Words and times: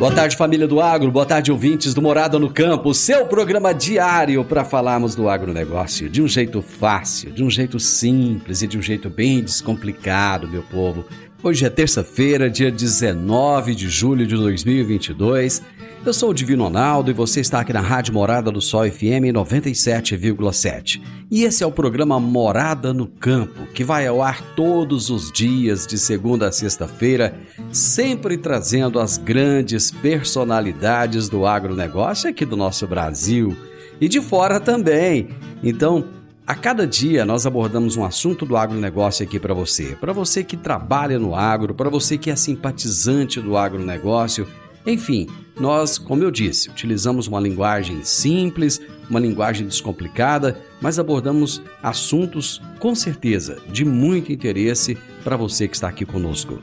Boa 0.00 0.14
tarde, 0.14 0.34
família 0.34 0.66
do 0.66 0.80
agro. 0.80 1.10
Boa 1.10 1.26
tarde, 1.26 1.52
ouvintes 1.52 1.92
do 1.92 2.00
Morada 2.00 2.38
no 2.38 2.50
Campo. 2.50 2.94
Seu 2.94 3.26
programa 3.26 3.74
diário 3.74 4.42
para 4.42 4.64
falarmos 4.64 5.14
do 5.14 5.28
agronegócio 5.28 6.08
de 6.08 6.22
um 6.22 6.26
jeito 6.26 6.62
fácil, 6.62 7.30
de 7.30 7.44
um 7.44 7.50
jeito 7.50 7.78
simples 7.78 8.62
e 8.62 8.66
de 8.66 8.78
um 8.78 8.82
jeito 8.82 9.10
bem 9.10 9.42
descomplicado, 9.42 10.48
meu 10.48 10.62
povo. 10.62 11.04
Hoje 11.42 11.66
é 11.66 11.68
terça-feira, 11.68 12.48
dia 12.48 12.70
19 12.70 13.74
de 13.74 13.90
julho 13.90 14.26
de 14.26 14.34
2022. 14.36 15.60
Eu 16.02 16.14
sou 16.14 16.30
o 16.30 16.34
Divino 16.34 16.64
Ronaldo 16.64 17.10
e 17.10 17.14
você 17.14 17.40
está 17.40 17.60
aqui 17.60 17.74
na 17.74 17.82
Rádio 17.82 18.14
Morada 18.14 18.50
do 18.50 18.58
Sol 18.58 18.90
FM 18.90 19.34
97,7. 19.34 20.98
E 21.30 21.44
esse 21.44 21.62
é 21.62 21.66
o 21.66 21.70
programa 21.70 22.18
Morada 22.18 22.94
no 22.94 23.06
Campo, 23.06 23.66
que 23.74 23.84
vai 23.84 24.06
ao 24.06 24.22
ar 24.22 24.40
todos 24.56 25.10
os 25.10 25.30
dias, 25.30 25.86
de 25.86 25.98
segunda 25.98 26.48
a 26.48 26.52
sexta-feira, 26.52 27.34
sempre 27.70 28.38
trazendo 28.38 28.98
as 28.98 29.18
grandes 29.18 29.90
personalidades 29.90 31.28
do 31.28 31.46
agronegócio 31.46 32.30
aqui 32.30 32.46
do 32.46 32.56
nosso 32.56 32.86
Brasil 32.86 33.54
e 34.00 34.08
de 34.08 34.22
fora 34.22 34.58
também. 34.58 35.28
Então, 35.62 36.06
a 36.46 36.54
cada 36.54 36.86
dia 36.86 37.26
nós 37.26 37.44
abordamos 37.44 37.98
um 37.98 38.06
assunto 38.06 38.46
do 38.46 38.56
agronegócio 38.56 39.22
aqui 39.22 39.38
para 39.38 39.52
você. 39.52 39.94
Para 40.00 40.14
você 40.14 40.42
que 40.42 40.56
trabalha 40.56 41.18
no 41.18 41.34
agro, 41.34 41.74
para 41.74 41.90
você 41.90 42.16
que 42.16 42.30
é 42.30 42.36
simpatizante 42.36 43.38
do 43.38 43.54
agronegócio, 43.54 44.48
enfim, 44.90 45.28
nós, 45.58 45.98
como 45.98 46.22
eu 46.22 46.30
disse, 46.30 46.70
utilizamos 46.70 47.26
uma 47.26 47.38
linguagem 47.38 48.02
simples, 48.02 48.80
uma 49.08 49.20
linguagem 49.20 49.66
descomplicada, 49.66 50.58
mas 50.80 50.98
abordamos 50.98 51.62
assuntos 51.82 52.60
com 52.78 52.94
certeza 52.94 53.58
de 53.70 53.84
muito 53.84 54.32
interesse 54.32 54.96
para 55.22 55.36
você 55.36 55.68
que 55.68 55.76
está 55.76 55.88
aqui 55.88 56.04
conosco. 56.04 56.58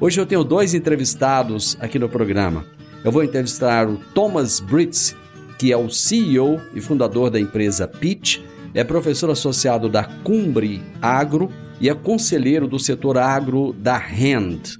Hoje 0.00 0.20
eu 0.20 0.26
tenho 0.26 0.44
dois 0.44 0.74
entrevistados 0.74 1.76
aqui 1.80 1.98
no 1.98 2.08
programa. 2.08 2.64
Eu 3.02 3.10
vou 3.10 3.24
entrevistar 3.24 3.88
o 3.88 3.96
Thomas 4.14 4.60
Britz, 4.60 5.16
que 5.58 5.72
é 5.72 5.76
o 5.76 5.90
CEO 5.90 6.60
e 6.74 6.80
fundador 6.80 7.30
da 7.30 7.40
empresa 7.40 7.88
Pitch, 7.88 8.38
é 8.74 8.84
professor 8.84 9.30
associado 9.30 9.88
da 9.88 10.04
Cumbre 10.04 10.82
Agro 11.00 11.50
e 11.80 11.88
é 11.88 11.94
conselheiro 11.94 12.68
do 12.68 12.78
setor 12.78 13.16
agro 13.16 13.72
da 13.72 13.96
Hand 13.96 14.78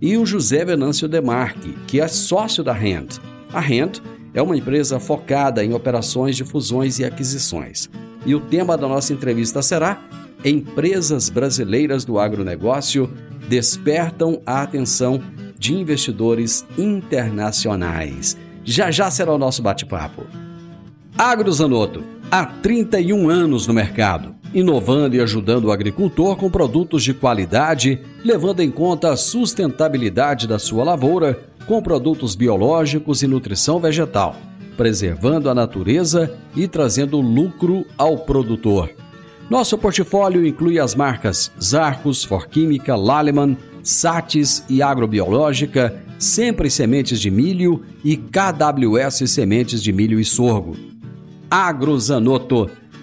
e 0.00 0.16
o 0.16 0.24
José 0.24 0.64
Venâncio 0.64 1.08
Demarque, 1.08 1.76
que 1.86 2.00
é 2.00 2.08
sócio 2.08 2.64
da 2.64 2.72
Rent. 2.72 3.18
A 3.52 3.60
Rent 3.60 3.98
é 4.32 4.40
uma 4.40 4.56
empresa 4.56 4.98
focada 4.98 5.64
em 5.64 5.74
operações 5.74 6.36
de 6.36 6.44
fusões 6.44 6.98
e 6.98 7.04
aquisições. 7.04 7.90
E 8.24 8.34
o 8.34 8.40
tema 8.40 8.76
da 8.76 8.88
nossa 8.88 9.12
entrevista 9.12 9.60
será 9.62 10.02
Empresas 10.44 11.28
brasileiras 11.28 12.04
do 12.04 12.18
agronegócio 12.18 13.10
despertam 13.46 14.40
a 14.46 14.62
atenção 14.62 15.22
de 15.58 15.74
investidores 15.74 16.64
internacionais. 16.78 18.38
Já 18.64 18.90
já 18.90 19.10
será 19.10 19.34
o 19.34 19.38
nosso 19.38 19.62
bate-papo. 19.62 20.24
AgroZanoto, 21.18 22.02
há 22.30 22.46
31 22.46 23.28
anos 23.28 23.66
no 23.66 23.74
mercado 23.74 24.39
inovando 24.54 25.16
e 25.16 25.20
ajudando 25.20 25.66
o 25.66 25.72
agricultor 25.72 26.36
com 26.36 26.50
produtos 26.50 27.02
de 27.02 27.14
qualidade, 27.14 28.00
levando 28.24 28.60
em 28.60 28.70
conta 28.70 29.12
a 29.12 29.16
sustentabilidade 29.16 30.46
da 30.46 30.58
sua 30.58 30.84
lavoura 30.84 31.40
com 31.66 31.82
produtos 31.82 32.34
biológicos 32.34 33.22
e 33.22 33.26
nutrição 33.26 33.78
vegetal, 33.78 34.36
preservando 34.76 35.48
a 35.48 35.54
natureza 35.54 36.36
e 36.56 36.66
trazendo 36.66 37.20
lucro 37.20 37.86
ao 37.96 38.18
produtor. 38.18 38.90
Nosso 39.48 39.76
portfólio 39.76 40.46
inclui 40.46 40.78
as 40.78 40.94
marcas 40.94 41.50
Zarcos, 41.60 42.24
Forquímica, 42.24 42.94
Laleman, 42.94 43.56
Satis 43.82 44.64
e 44.68 44.82
Agrobiológica, 44.82 46.02
Sempre 46.18 46.70
Sementes 46.70 47.20
de 47.20 47.30
Milho 47.30 47.82
e 48.04 48.16
KWS 48.16 49.28
Sementes 49.30 49.82
de 49.82 49.92
Milho 49.92 50.20
e 50.20 50.24
Sorgo. 50.24 50.76
Agrozanoto 51.50 52.70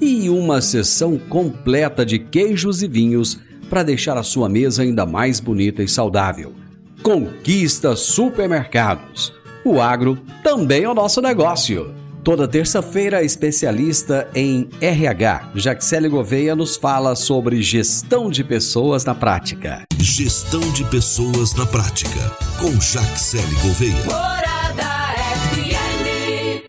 e 0.00 0.28
uma 0.28 0.60
seção 0.60 1.18
completa 1.18 2.04
de 2.04 2.18
queijos 2.18 2.82
e 2.82 2.88
vinhos 2.88 3.38
para 3.68 3.82
deixar 3.82 4.16
a 4.16 4.22
sua 4.22 4.48
mesa 4.48 4.82
ainda 4.82 5.04
mais 5.04 5.40
bonita 5.40 5.82
e 5.82 5.88
saudável. 5.88 6.54
Conquista 7.02 7.94
Supermercados. 7.94 9.32
O 9.64 9.80
agro 9.80 10.18
também 10.42 10.84
é 10.84 10.88
o 10.88 10.94
nosso 10.94 11.20
negócio. 11.20 11.94
Toda 12.26 12.48
terça-feira, 12.48 13.22
especialista 13.22 14.28
em 14.34 14.68
RH, 14.80 15.52
Jaxele 15.54 16.08
Gouveia 16.08 16.56
nos 16.56 16.76
fala 16.76 17.14
sobre 17.14 17.62
gestão 17.62 18.28
de 18.28 18.42
pessoas 18.42 19.04
na 19.04 19.14
prática. 19.14 19.84
Gestão 19.96 20.60
de 20.72 20.84
pessoas 20.86 21.54
na 21.54 21.64
prática, 21.66 22.36
com 22.58 22.72
Jaxele 22.80 23.54
Gouveia. 23.62 24.55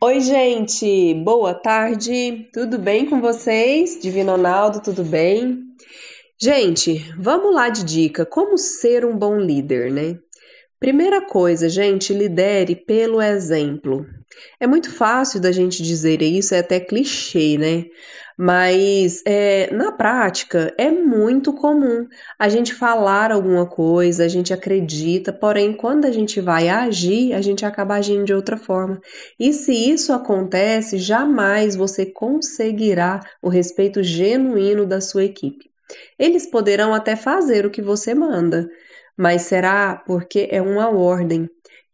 Oi, 0.07 0.21
gente, 0.21 1.13
boa 1.15 1.53
tarde, 1.53 2.47
tudo 2.53 2.79
bem 2.79 3.05
com 3.09 3.19
vocês? 3.19 3.99
Divino 4.01 4.31
Ronaldo, 4.31 4.79
tudo 4.81 5.03
bem? 5.03 5.65
Gente, 6.41 6.99
vamos 7.19 7.53
lá 7.53 7.67
de 7.67 7.83
dica: 7.83 8.25
como 8.25 8.57
ser 8.57 9.03
um 9.03 9.17
bom 9.17 9.37
líder, 9.37 9.91
né? 9.91 10.17
Primeira 10.79 11.19
coisa, 11.19 11.67
gente, 11.67 12.13
lidere 12.13 12.73
pelo 12.73 13.21
exemplo. 13.21 14.05
É 14.61 14.65
muito 14.65 14.89
fácil 14.95 15.41
da 15.41 15.51
gente 15.51 15.83
dizer 15.83 16.21
isso, 16.21 16.55
é 16.55 16.59
até 16.59 16.79
clichê, 16.79 17.57
né? 17.57 17.83
Mas 18.37 19.23
é, 19.25 19.73
na 19.73 19.91
prática 19.91 20.71
é 20.77 20.91
muito 20.91 21.51
comum 21.53 22.07
a 22.37 22.47
gente 22.47 22.73
falar 22.73 23.31
alguma 23.31 23.65
coisa, 23.65 24.25
a 24.25 24.27
gente 24.27 24.53
acredita, 24.53 25.33
porém, 25.33 25.73
quando 25.73 26.05
a 26.05 26.11
gente 26.11 26.39
vai 26.39 26.69
agir, 26.69 27.33
a 27.33 27.41
gente 27.41 27.65
acaba 27.65 27.95
agindo 27.95 28.25
de 28.25 28.33
outra 28.35 28.55
forma. 28.55 29.01
E 29.39 29.51
se 29.53 29.73
isso 29.73 30.13
acontece, 30.13 30.99
jamais 30.99 31.75
você 31.75 32.05
conseguirá 32.05 33.21
o 33.41 33.49
respeito 33.49 34.03
genuíno 34.03 34.85
da 34.85 35.01
sua 35.01 35.23
equipe. 35.23 35.71
Eles 36.19 36.45
poderão 36.45 36.93
até 36.93 37.15
fazer 37.15 37.65
o 37.65 37.71
que 37.71 37.81
você 37.81 38.13
manda, 38.13 38.69
mas 39.17 39.43
será 39.43 39.95
porque 40.05 40.47
é 40.51 40.61
uma 40.61 40.89
ordem. 40.89 41.49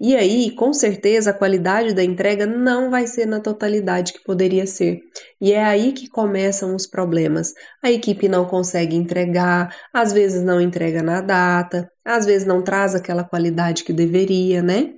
E 0.05 0.17
aí, 0.17 0.51
com 0.51 0.73
certeza, 0.73 1.29
a 1.29 1.33
qualidade 1.33 1.93
da 1.93 2.03
entrega 2.03 2.45
não 2.45 2.91
vai 2.91 3.07
ser 3.07 3.25
na 3.25 3.39
totalidade 3.39 4.11
que 4.11 4.21
poderia 4.21 4.67
ser. 4.67 4.99
E 5.39 5.53
é 5.53 5.63
aí 5.63 5.93
que 5.93 6.09
começam 6.09 6.75
os 6.75 6.85
problemas. 6.85 7.53
A 7.81 7.89
equipe 7.89 8.27
não 8.27 8.43
consegue 8.43 8.97
entregar, 8.97 9.73
às 9.93 10.11
vezes 10.11 10.43
não 10.43 10.59
entrega 10.59 11.01
na 11.01 11.21
data, 11.21 11.89
às 12.03 12.25
vezes 12.25 12.45
não 12.45 12.61
traz 12.61 12.93
aquela 12.93 13.23
qualidade 13.23 13.85
que 13.85 13.93
deveria, 13.93 14.61
né? 14.61 14.93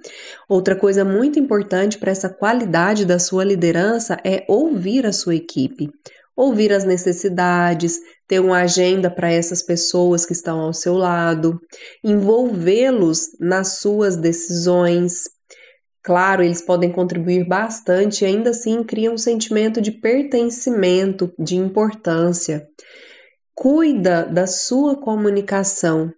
Outra 0.49 0.75
coisa 0.75 1.05
muito 1.05 1.37
importante 1.37 1.99
para 1.99 2.09
essa 2.09 2.27
qualidade 2.27 3.05
da 3.05 3.19
sua 3.19 3.43
liderança 3.43 4.17
é 4.25 4.43
ouvir 4.47 5.05
a 5.05 5.13
sua 5.13 5.35
equipe. 5.35 5.87
Ouvir 6.35 6.73
as 6.73 6.83
necessidades, 6.83 7.99
ter 8.27 8.39
uma 8.39 8.61
agenda 8.61 9.09
para 9.09 9.31
essas 9.31 9.63
pessoas 9.63 10.25
que 10.25 10.33
estão 10.33 10.59
ao 10.59 10.73
seu 10.73 10.95
lado, 10.95 11.59
envolvê-los 12.03 13.29
nas 13.39 13.79
suas 13.79 14.17
decisões. 14.17 15.23
Claro, 16.03 16.43
eles 16.43 16.61
podem 16.61 16.91
contribuir 16.91 17.47
bastante 17.47 18.23
e 18.23 18.25
ainda 18.27 18.49
assim 18.49 18.83
criam 18.83 19.13
um 19.13 19.17
sentimento 19.17 19.81
de 19.81 19.91
pertencimento, 19.91 21.33
de 21.39 21.55
importância. 21.55 22.67
Cuida 23.55 24.25
da 24.25 24.45
sua 24.45 24.99
comunicação. 24.99 26.11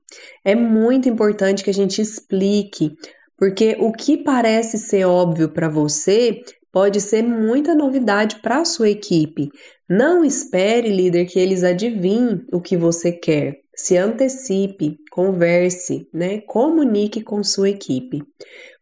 É 0.44 0.56
muito 0.56 1.08
importante 1.08 1.64
que 1.64 1.70
a 1.70 1.74
gente 1.74 2.02
explique, 2.02 2.96
porque 3.38 3.78
o 3.80 3.92
que 3.92 4.18
parece 4.18 4.78
ser 4.78 5.06
óbvio 5.06 5.50
para 5.50 5.70
você 5.70 6.42
pode 6.72 7.00
ser 7.00 7.24
muita 7.24 7.74
novidade 7.74 8.40
para 8.42 8.62
a 8.62 8.66
sua 8.66 8.90
equipe. 8.90 9.50
Não 9.90 10.24
espere, 10.24 10.90
líder, 10.90 11.26
que 11.26 11.40
eles 11.40 11.64
adivinhem 11.64 12.46
o 12.52 12.60
que 12.60 12.76
você 12.76 13.12
quer. 13.12 13.62
Se 13.74 13.96
antecipe, 13.96 14.98
converse, 15.10 16.08
né? 16.14 16.42
Comunique 16.42 17.22
com 17.22 17.42
sua 17.44 17.70
equipe. 17.70 18.22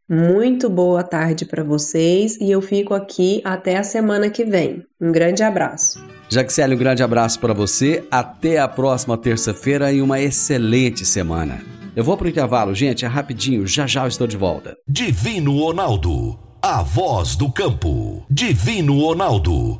Muito 0.09 0.69
boa 0.69 1.03
tarde 1.03 1.45
para 1.45 1.63
vocês 1.63 2.37
e 2.37 2.49
eu 2.49 2.61
fico 2.61 2.93
aqui 2.93 3.41
até 3.43 3.77
a 3.77 3.83
semana 3.83 4.29
que 4.29 4.45
vem. 4.45 4.83
Um 5.01 5.11
grande 5.11 5.43
abraço. 5.43 6.03
Jaxele, 6.29 6.75
um 6.75 6.77
grande 6.77 7.03
abraço 7.03 7.39
para 7.39 7.53
você. 7.53 8.03
Até 8.09 8.57
a 8.57 8.67
próxima 8.67 9.17
terça-feira 9.17 9.91
e 9.91 10.01
uma 10.01 10.19
excelente 10.19 11.05
semana. 11.05 11.59
Eu 11.95 12.03
vou 12.03 12.17
para 12.17 12.25
o 12.25 12.29
intervalo, 12.29 12.75
gente, 12.75 13.05
é 13.05 13.07
rapidinho, 13.07 13.65
já 13.65 13.87
já 13.87 14.03
eu 14.03 14.07
estou 14.07 14.27
de 14.27 14.37
volta. 14.37 14.75
Divino 14.87 15.57
Ronaldo, 15.57 16.37
a 16.61 16.83
voz 16.83 17.35
do 17.35 17.51
campo. 17.51 18.25
Divino 18.29 18.99
Ronaldo, 18.99 19.79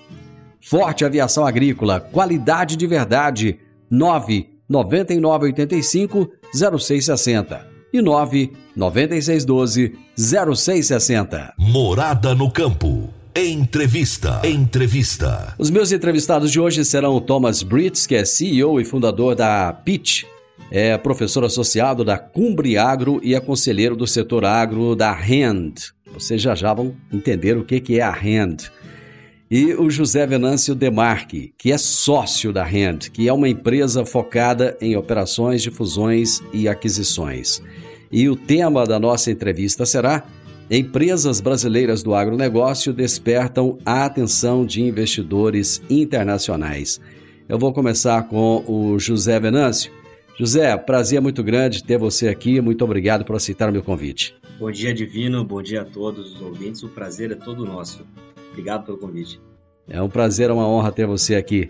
Forte 0.61 1.03
Aviação 1.03 1.45
Agrícola, 1.45 1.99
qualidade 1.99 2.75
de 2.75 2.87
verdade. 2.87 3.59
9 3.89 4.49
9985 4.69 6.31
0660 6.53 7.67
e 7.91 8.01
9 8.01 8.53
9612 8.75 9.93
0660. 10.15 11.53
Morada 11.57 12.33
no 12.33 12.49
campo. 12.49 13.09
Entrevista. 13.35 14.41
Entrevista. 14.45 15.55
Os 15.57 15.69
meus 15.69 15.91
entrevistados 15.91 16.51
de 16.51 16.59
hoje 16.59 16.85
serão 16.85 17.15
o 17.15 17.21
Thomas 17.21 17.63
Brits, 17.63 18.05
que 18.05 18.15
é 18.15 18.25
CEO 18.25 18.79
e 18.79 18.85
fundador 18.85 19.35
da 19.35 19.73
Pitch, 19.73 20.23
é 20.69 20.97
professor 20.97 21.43
associado 21.43 22.03
da 22.05 22.17
Cumbre 22.17 22.77
Agro 22.77 23.19
e 23.21 23.35
é 23.35 23.39
conselheiro 23.41 23.95
do 23.95 24.07
setor 24.07 24.45
agro 24.45 24.95
da 24.95 25.11
Rand. 25.11 25.73
Vocês 26.13 26.41
já 26.41 26.55
já 26.55 26.73
vão 26.73 26.95
entender 27.11 27.57
o 27.57 27.63
que 27.65 27.99
é 27.99 28.01
a 28.01 28.11
Rand. 28.11 28.69
E 29.51 29.73
o 29.73 29.89
José 29.89 30.25
Venâncio 30.25 30.73
Demarque, 30.73 31.53
que 31.57 31.73
é 31.73 31.77
sócio 31.77 32.53
da 32.53 32.63
Rand, 32.63 32.99
que 33.11 33.27
é 33.27 33.33
uma 33.33 33.49
empresa 33.49 34.05
focada 34.05 34.77
em 34.79 34.95
operações 34.95 35.61
de 35.61 35.69
fusões 35.69 36.41
e 36.53 36.69
aquisições. 36.69 37.61
E 38.09 38.29
o 38.29 38.35
tema 38.37 38.85
da 38.85 38.97
nossa 38.97 39.29
entrevista 39.29 39.85
será 39.85 40.25
Empresas 40.73 41.41
brasileiras 41.41 42.01
do 42.01 42.15
agronegócio 42.15 42.93
despertam 42.93 43.77
a 43.85 44.05
atenção 44.05 44.65
de 44.65 44.81
investidores 44.81 45.81
internacionais. 45.89 47.01
Eu 47.49 47.59
vou 47.59 47.73
começar 47.73 48.23
com 48.29 48.63
o 48.65 48.97
José 48.97 49.37
Venâncio. 49.37 49.91
José, 50.39 50.77
prazer 50.77 51.19
muito 51.19 51.43
grande 51.43 51.83
ter 51.83 51.97
você 51.97 52.29
aqui. 52.29 52.61
Muito 52.61 52.85
obrigado 52.85 53.25
por 53.25 53.35
aceitar 53.35 53.67
o 53.67 53.73
meu 53.73 53.83
convite. 53.83 54.33
Bom 54.57 54.71
dia, 54.71 54.93
Divino. 54.93 55.43
Bom 55.43 55.61
dia 55.61 55.81
a 55.81 55.85
todos 55.85 56.35
os 56.35 56.41
ouvintes. 56.41 56.83
O 56.83 56.87
prazer 56.87 57.33
é 57.33 57.35
todo 57.35 57.65
nosso. 57.65 58.05
Obrigado 58.51 58.85
pelo 58.85 58.97
convite. 58.97 59.41
É 59.89 60.01
um 60.01 60.09
prazer, 60.09 60.49
é 60.49 60.53
uma 60.53 60.67
honra 60.67 60.91
ter 60.91 61.07
você 61.07 61.35
aqui. 61.35 61.69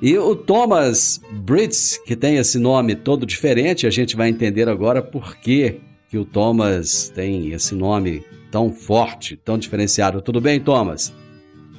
E 0.00 0.16
o 0.18 0.36
Thomas 0.36 1.20
Brits, 1.32 1.96
que 1.96 2.14
tem 2.14 2.36
esse 2.36 2.58
nome 2.58 2.94
todo 2.94 3.24
diferente, 3.24 3.86
a 3.86 3.90
gente 3.90 4.14
vai 4.14 4.28
entender 4.28 4.68
agora 4.68 5.00
por 5.00 5.36
que, 5.36 5.80
que 6.10 6.18
o 6.18 6.24
Thomas 6.24 7.08
tem 7.08 7.52
esse 7.52 7.74
nome 7.74 8.22
tão 8.50 8.70
forte, 8.70 9.36
tão 9.36 9.56
diferenciado. 9.56 10.20
Tudo 10.20 10.40
bem, 10.40 10.60
Thomas? 10.60 11.14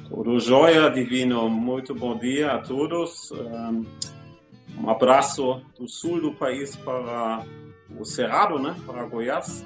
Tudo 0.08 0.40
jóia, 0.40 0.88
Divino. 0.90 1.48
Muito 1.48 1.94
bom 1.94 2.18
dia 2.18 2.52
a 2.52 2.58
todos. 2.58 3.32
Um 4.76 4.90
abraço 4.90 5.60
do 5.78 5.88
sul 5.88 6.20
do 6.20 6.32
país 6.32 6.74
para 6.74 7.44
o 7.98 8.04
Cerrado, 8.04 8.58
né? 8.58 8.74
para 8.86 9.04
Goiás, 9.04 9.64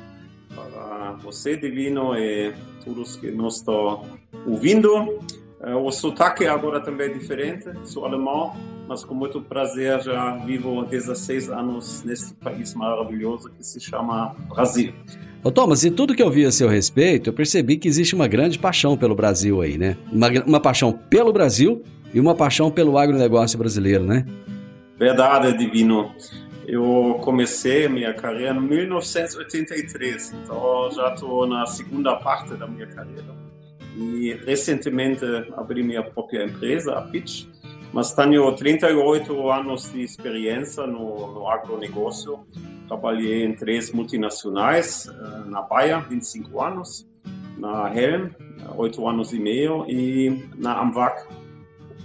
para 0.54 1.12
você, 1.22 1.56
Divino, 1.56 2.16
e 2.16 2.52
todos 2.84 3.16
que 3.16 3.30
nos 3.30 3.56
estão 3.56 4.04
ouvindo. 4.46 5.18
Eh, 5.60 5.74
o 5.74 5.90
sotaque 5.90 6.46
agora 6.46 6.80
também 6.80 7.10
é 7.10 7.12
diferente, 7.12 7.66
sou 7.84 8.04
alemão, 8.04 8.54
mas 8.88 9.04
com 9.04 9.14
muito 9.14 9.40
prazer 9.40 10.02
já 10.02 10.36
vivo 10.38 10.84
16 10.84 11.50
anos 11.50 12.02
neste 12.04 12.34
país 12.34 12.74
maravilhoso 12.74 13.50
que 13.50 13.64
se 13.64 13.80
chama 13.80 14.34
Brasil. 14.54 14.92
Ô 15.44 15.50
Thomas, 15.50 15.84
e 15.84 15.90
tudo 15.90 16.14
que 16.14 16.22
eu 16.22 16.30
vi 16.30 16.44
a 16.44 16.52
seu 16.52 16.68
respeito, 16.68 17.30
eu 17.30 17.32
percebi 17.32 17.76
que 17.76 17.88
existe 17.88 18.14
uma 18.14 18.28
grande 18.28 18.58
paixão 18.58 18.96
pelo 18.96 19.14
Brasil 19.14 19.60
aí, 19.60 19.76
né? 19.76 19.96
Uma, 20.12 20.28
uma 20.46 20.60
paixão 20.60 20.92
pelo 20.92 21.32
Brasil 21.32 21.82
e 22.14 22.20
uma 22.20 22.34
paixão 22.34 22.70
pelo 22.70 22.96
agronegócio 22.96 23.58
brasileiro, 23.58 24.04
né? 24.04 24.24
Verdade, 24.98 25.56
Divino. 25.58 26.12
Eu 26.72 27.20
comecei 27.22 27.86
minha 27.86 28.14
carreira 28.14 28.54
em 28.54 28.60
1983, 28.60 30.32
então 30.32 30.90
já 30.90 31.12
estou 31.12 31.46
na 31.46 31.66
segunda 31.66 32.16
parte 32.16 32.54
da 32.54 32.66
minha 32.66 32.86
carreira. 32.86 33.36
E 33.94 34.32
recentemente 34.46 35.22
abri 35.54 35.82
minha 35.82 36.02
própria 36.02 36.42
empresa, 36.44 36.94
a 36.94 37.02
Pitch, 37.02 37.44
mas 37.92 38.14
tenho 38.14 38.50
38 38.56 39.50
anos 39.50 39.92
de 39.92 40.00
experiência 40.00 40.86
no, 40.86 41.34
no 41.34 41.46
agronegócio. 41.46 42.40
Trabalhei 42.88 43.44
em 43.44 43.54
três 43.54 43.92
multinacionais, 43.92 45.08
eh, 45.08 45.50
na 45.50 45.60
Bayer, 45.60 46.08
25 46.08 46.58
anos, 46.58 47.06
na 47.58 47.94
Helm, 47.94 48.30
8 48.78 49.08
anos 49.08 49.34
e 49.34 49.38
meio, 49.38 49.84
e 49.90 50.48
na 50.56 50.80
Amvac, 50.80 51.22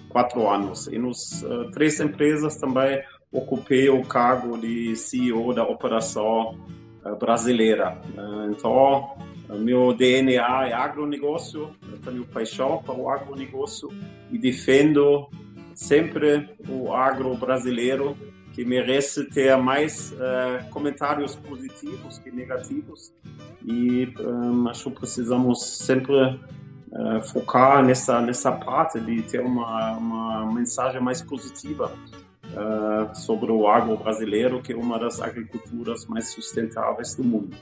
quatro 0.10 0.50
anos. 0.50 0.88
E 0.88 0.98
nos 0.98 1.42
uh, 1.44 1.72
três 1.72 2.02
empresas 2.02 2.58
também 2.58 3.02
ocupei 3.38 3.90
o 3.90 4.04
cargo 4.04 4.58
de 4.58 4.96
CEO 4.96 5.54
da 5.54 5.64
operação 5.64 6.58
uh, 7.06 7.16
brasileira. 7.16 7.98
Uh, 8.16 8.52
então, 8.52 9.16
meu 9.60 9.94
DNA 9.94 10.68
é 10.68 10.74
agronegócio, 10.74 11.72
eu 11.90 11.98
tenho 12.00 12.26
paixão 12.26 12.82
para 12.84 12.96
o 12.96 13.10
agronegócio 13.10 13.90
e 14.32 14.38
defendo 14.38 15.30
sempre 15.74 16.50
o 16.68 16.92
agro 16.92 17.36
brasileiro 17.36 18.18
que 18.58 18.66
merece 18.66 19.26
ter 19.30 19.56
mais 19.56 20.12
uh, 20.14 20.68
comentários 20.72 21.36
positivos 21.36 22.18
que 22.18 22.32
negativos 22.32 23.14
e 23.64 24.12
um, 24.20 24.68
acho 24.68 24.90
que 24.90 25.00
precisamos 25.00 25.64
sempre 25.64 26.16
uh, 26.16 27.22
focar 27.32 27.86
nessa 27.86 28.20
nessa 28.20 28.52
parte 28.52 29.00
de 29.00 29.22
ter 29.22 29.42
uma, 29.42 29.92
uma 29.92 30.52
mensagem 30.52 31.00
mais 31.00 31.22
positiva 31.22 31.94
uh, 32.58 33.16
sobre 33.16 33.52
o 33.52 33.68
agro 33.68 33.96
brasileiro, 33.98 34.62
que 34.62 34.74
é 34.74 34.76
uma 34.76 34.98
das 34.98 35.22
agriculturas 35.22 36.06
mais 36.06 36.30
sustentáveis 36.30 37.16
do 37.16 37.24
mundo. 37.24 37.56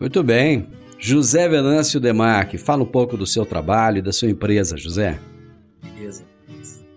Muito 0.00 0.22
bem. 0.22 0.68
José 0.98 1.48
Venâncio 1.48 2.00
Demarque, 2.00 2.58
fala 2.58 2.82
um 2.82 2.86
pouco 2.86 3.16
do 3.16 3.26
seu 3.26 3.46
trabalho 3.46 3.98
e 3.98 4.02
da 4.02 4.12
sua 4.12 4.28
empresa, 4.28 4.76
José. 4.76 5.18
Beleza. 5.94 6.24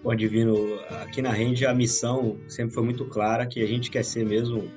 Bom, 0.03 0.15
Divino, 0.15 0.79
aqui 1.01 1.21
na 1.21 1.31
Rende 1.31 1.65
a 1.65 1.73
missão 1.73 2.37
sempre 2.47 2.73
foi 2.73 2.83
muito 2.83 3.05
clara, 3.05 3.45
que 3.45 3.61
a 3.61 3.67
gente 3.67 3.91
quer 3.91 4.03
ser 4.03 4.25
mesmo 4.25 4.67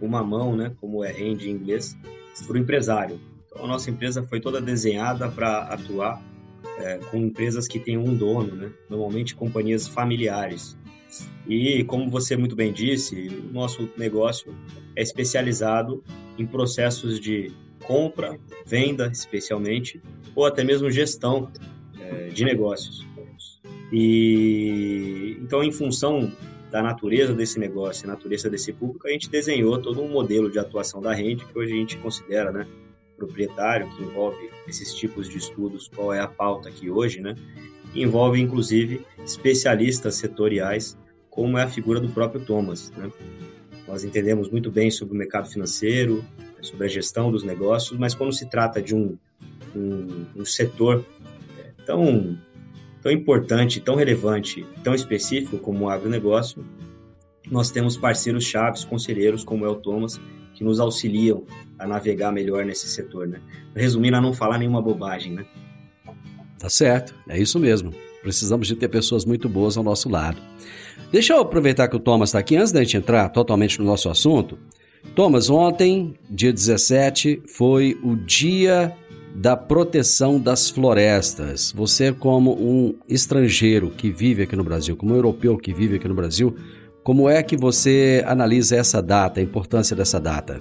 uma 0.00 0.24
mão, 0.24 0.56
né, 0.56 0.72
como 0.80 1.04
é 1.04 1.12
Rende 1.12 1.48
em 1.48 1.52
inglês, 1.52 1.96
para 2.44 2.54
o 2.54 2.58
empresário. 2.58 3.20
Então, 3.46 3.64
a 3.64 3.68
nossa 3.68 3.90
empresa 3.90 4.24
foi 4.24 4.40
toda 4.40 4.60
desenhada 4.60 5.28
para 5.28 5.58
atuar 5.58 6.20
é, 6.78 6.98
com 7.10 7.16
empresas 7.16 7.68
que 7.68 7.78
têm 7.78 7.96
um 7.96 8.14
dono, 8.14 8.56
né? 8.56 8.70
normalmente 8.88 9.34
companhias 9.34 9.86
familiares. 9.86 10.76
E, 11.46 11.84
como 11.84 12.10
você 12.10 12.36
muito 12.36 12.54
bem 12.56 12.72
disse, 12.72 13.28
o 13.28 13.52
nosso 13.52 13.88
negócio 13.96 14.54
é 14.96 15.02
especializado 15.02 16.02
em 16.38 16.46
processos 16.46 17.20
de 17.20 17.52
compra, 17.84 18.38
venda, 18.64 19.10
especialmente, 19.12 20.00
ou 20.34 20.46
até 20.46 20.62
mesmo 20.64 20.90
gestão 20.90 21.50
é, 22.00 22.28
de 22.28 22.44
negócios. 22.44 23.06
E 23.92 25.36
então, 25.42 25.62
em 25.62 25.70
função 25.70 26.32
da 26.70 26.82
natureza 26.82 27.34
desse 27.34 27.58
negócio, 27.60 28.08
natureza 28.08 28.48
desse 28.48 28.72
público, 28.72 29.06
a 29.06 29.10
gente 29.10 29.28
desenhou 29.28 29.78
todo 29.78 30.00
um 30.00 30.08
modelo 30.08 30.50
de 30.50 30.58
atuação 30.58 31.02
da 31.02 31.12
rede 31.12 31.44
que 31.44 31.58
hoje 31.58 31.74
a 31.74 31.76
gente 31.76 31.98
considera, 31.98 32.50
né, 32.50 32.66
proprietário, 33.18 33.90
que 33.90 34.02
envolve 34.02 34.50
esses 34.66 34.94
tipos 34.94 35.28
de 35.28 35.36
estudos, 35.36 35.90
qual 35.94 36.14
é 36.14 36.20
a 36.20 36.26
pauta 36.26 36.70
aqui 36.70 36.90
hoje, 36.90 37.20
né, 37.20 37.34
envolve 37.94 38.40
inclusive 38.40 39.04
especialistas 39.22 40.14
setoriais, 40.14 40.96
como 41.32 41.56
é 41.56 41.62
a 41.62 41.68
figura 41.68 41.98
do 41.98 42.10
próprio 42.10 42.44
Thomas, 42.44 42.92
né. 42.96 43.10
Nós 43.88 44.04
entendemos 44.04 44.48
muito 44.48 44.70
bem 44.70 44.90
sobre 44.90 45.14
o 45.14 45.18
mercado 45.18 45.50
financeiro, 45.50 46.24
sobre 46.60 46.86
a 46.86 46.88
gestão 46.88 47.32
dos 47.32 47.42
negócios, 47.42 47.98
mas 47.98 48.14
quando 48.14 48.32
se 48.32 48.48
trata 48.48 48.80
de 48.80 48.94
um, 48.94 49.18
um, 49.74 50.26
um 50.36 50.44
setor 50.44 51.04
é, 51.58 51.70
tão 51.84 52.38
tão 53.02 53.10
importante, 53.10 53.80
tão 53.80 53.96
relevante, 53.96 54.64
tão 54.84 54.94
específico 54.94 55.58
como 55.58 55.86
o 55.86 55.90
agronegócio, 55.90 56.64
nós 57.50 57.70
temos 57.72 57.96
parceiros 57.96 58.44
chaves, 58.44 58.84
conselheiros 58.84 59.42
como 59.42 59.66
é 59.66 59.68
o 59.68 59.74
Thomas, 59.74 60.20
que 60.54 60.62
nos 60.62 60.78
auxiliam 60.78 61.42
a 61.76 61.86
navegar 61.86 62.30
melhor 62.30 62.64
nesse 62.64 62.88
setor, 62.88 63.26
né? 63.26 63.40
Resumindo, 63.74 64.16
a 64.16 64.20
não 64.20 64.32
falar 64.32 64.58
nenhuma 64.58 64.80
bobagem, 64.80 65.32
né? 65.32 65.44
Tá 66.58 66.70
certo, 66.70 67.12
é 67.28 67.36
isso 67.40 67.58
mesmo. 67.58 67.92
Precisamos 68.22 68.68
de 68.68 68.76
ter 68.76 68.86
pessoas 68.86 69.24
muito 69.24 69.48
boas 69.48 69.76
ao 69.76 69.82
nosso 69.82 70.08
lado. 70.08 70.40
Deixa 71.10 71.34
eu 71.34 71.40
aproveitar 71.40 71.88
que 71.88 71.96
o 71.96 72.00
Thomas 72.00 72.30
está 72.30 72.38
aqui, 72.38 72.56
antes 72.56 72.72
da 72.72 72.82
gente 72.82 72.96
entrar 72.96 73.28
totalmente 73.28 73.78
no 73.78 73.84
nosso 73.84 74.08
assunto. 74.08 74.58
Thomas, 75.14 75.50
ontem, 75.50 76.14
dia 76.30 76.52
17, 76.52 77.42
foi 77.46 77.98
o 78.02 78.16
dia 78.16 78.96
da 79.34 79.56
proteção 79.56 80.38
das 80.38 80.70
florestas. 80.70 81.72
Você, 81.72 82.12
como 82.12 82.52
um 82.52 82.94
estrangeiro 83.08 83.90
que 83.90 84.10
vive 84.10 84.42
aqui 84.42 84.56
no 84.56 84.64
Brasil, 84.64 84.96
como 84.96 85.12
um 85.12 85.16
europeu 85.16 85.56
que 85.56 85.72
vive 85.72 85.96
aqui 85.96 86.08
no 86.08 86.14
Brasil, 86.14 86.56
como 87.02 87.28
é 87.28 87.42
que 87.42 87.56
você 87.56 88.22
analisa 88.26 88.76
essa 88.76 89.02
data, 89.02 89.40
a 89.40 89.42
importância 89.42 89.96
dessa 89.96 90.20
data? 90.20 90.60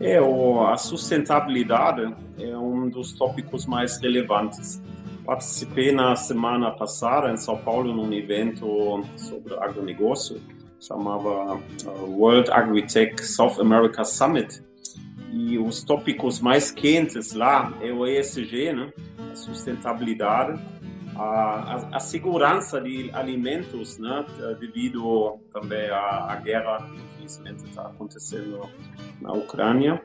É, 0.00 0.18
a 0.18 0.76
sustentabilidade 0.78 2.14
é 2.38 2.56
um 2.56 2.88
dos 2.88 3.12
tópicos 3.12 3.66
mais 3.66 3.98
relevantes. 3.98 4.80
Participei 5.24 5.92
na 5.92 6.16
semana 6.16 6.70
passada 6.70 7.30
em 7.30 7.36
São 7.36 7.56
Paulo 7.56 7.94
num 7.94 8.12
evento 8.12 9.04
sobre 9.16 9.54
agronegócio, 9.54 10.40
chamava 10.80 11.56
uh, 11.56 12.18
World 12.18 12.50
Agritech 12.50 13.24
South 13.24 13.60
America 13.60 14.04
Summit, 14.04 14.62
e 15.32 15.58
os 15.58 15.84
tópicos 15.84 16.40
mais 16.40 16.70
quentes 16.70 17.32
lá 17.32 17.72
é 17.80 17.92
o 17.92 18.06
ESG, 18.06 18.72
né? 18.72 18.92
a 19.30 19.36
sustentabilidade, 19.36 20.60
a, 21.14 21.22
a, 21.22 21.96
a 21.96 22.00
segurança 22.00 22.80
de 22.80 23.10
alimentos, 23.12 23.98
né? 23.98 24.24
devido 24.58 25.38
também 25.52 25.88
à, 25.90 26.32
à 26.32 26.36
guerra 26.36 26.78
que 26.78 27.00
infelizmente 27.02 27.64
está 27.64 27.82
acontecendo 27.82 28.68
na 29.20 29.32
Ucrânia. 29.32 30.02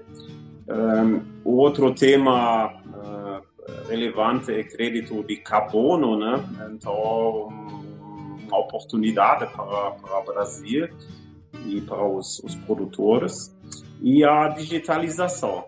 Um, 0.67 1.21
o 1.43 1.57
outro 1.57 1.93
tema 1.93 2.67
uh, 2.67 3.54
relevante 3.87 4.51
é 4.51 4.63
crédito 4.63 5.23
de 5.23 5.37
carbono, 5.37 6.17
né? 6.17 6.43
então 6.71 7.49
uma 8.47 8.59
oportunidade 8.59 9.51
para, 9.53 9.91
para 9.91 10.19
o 10.19 10.23
Brasil 10.23 10.87
e 11.65 11.81
para 11.81 12.05
os, 12.05 12.39
os 12.39 12.55
produtores 12.55 13.55
e 14.01 14.23
a 14.23 14.47
digitalização. 14.49 15.65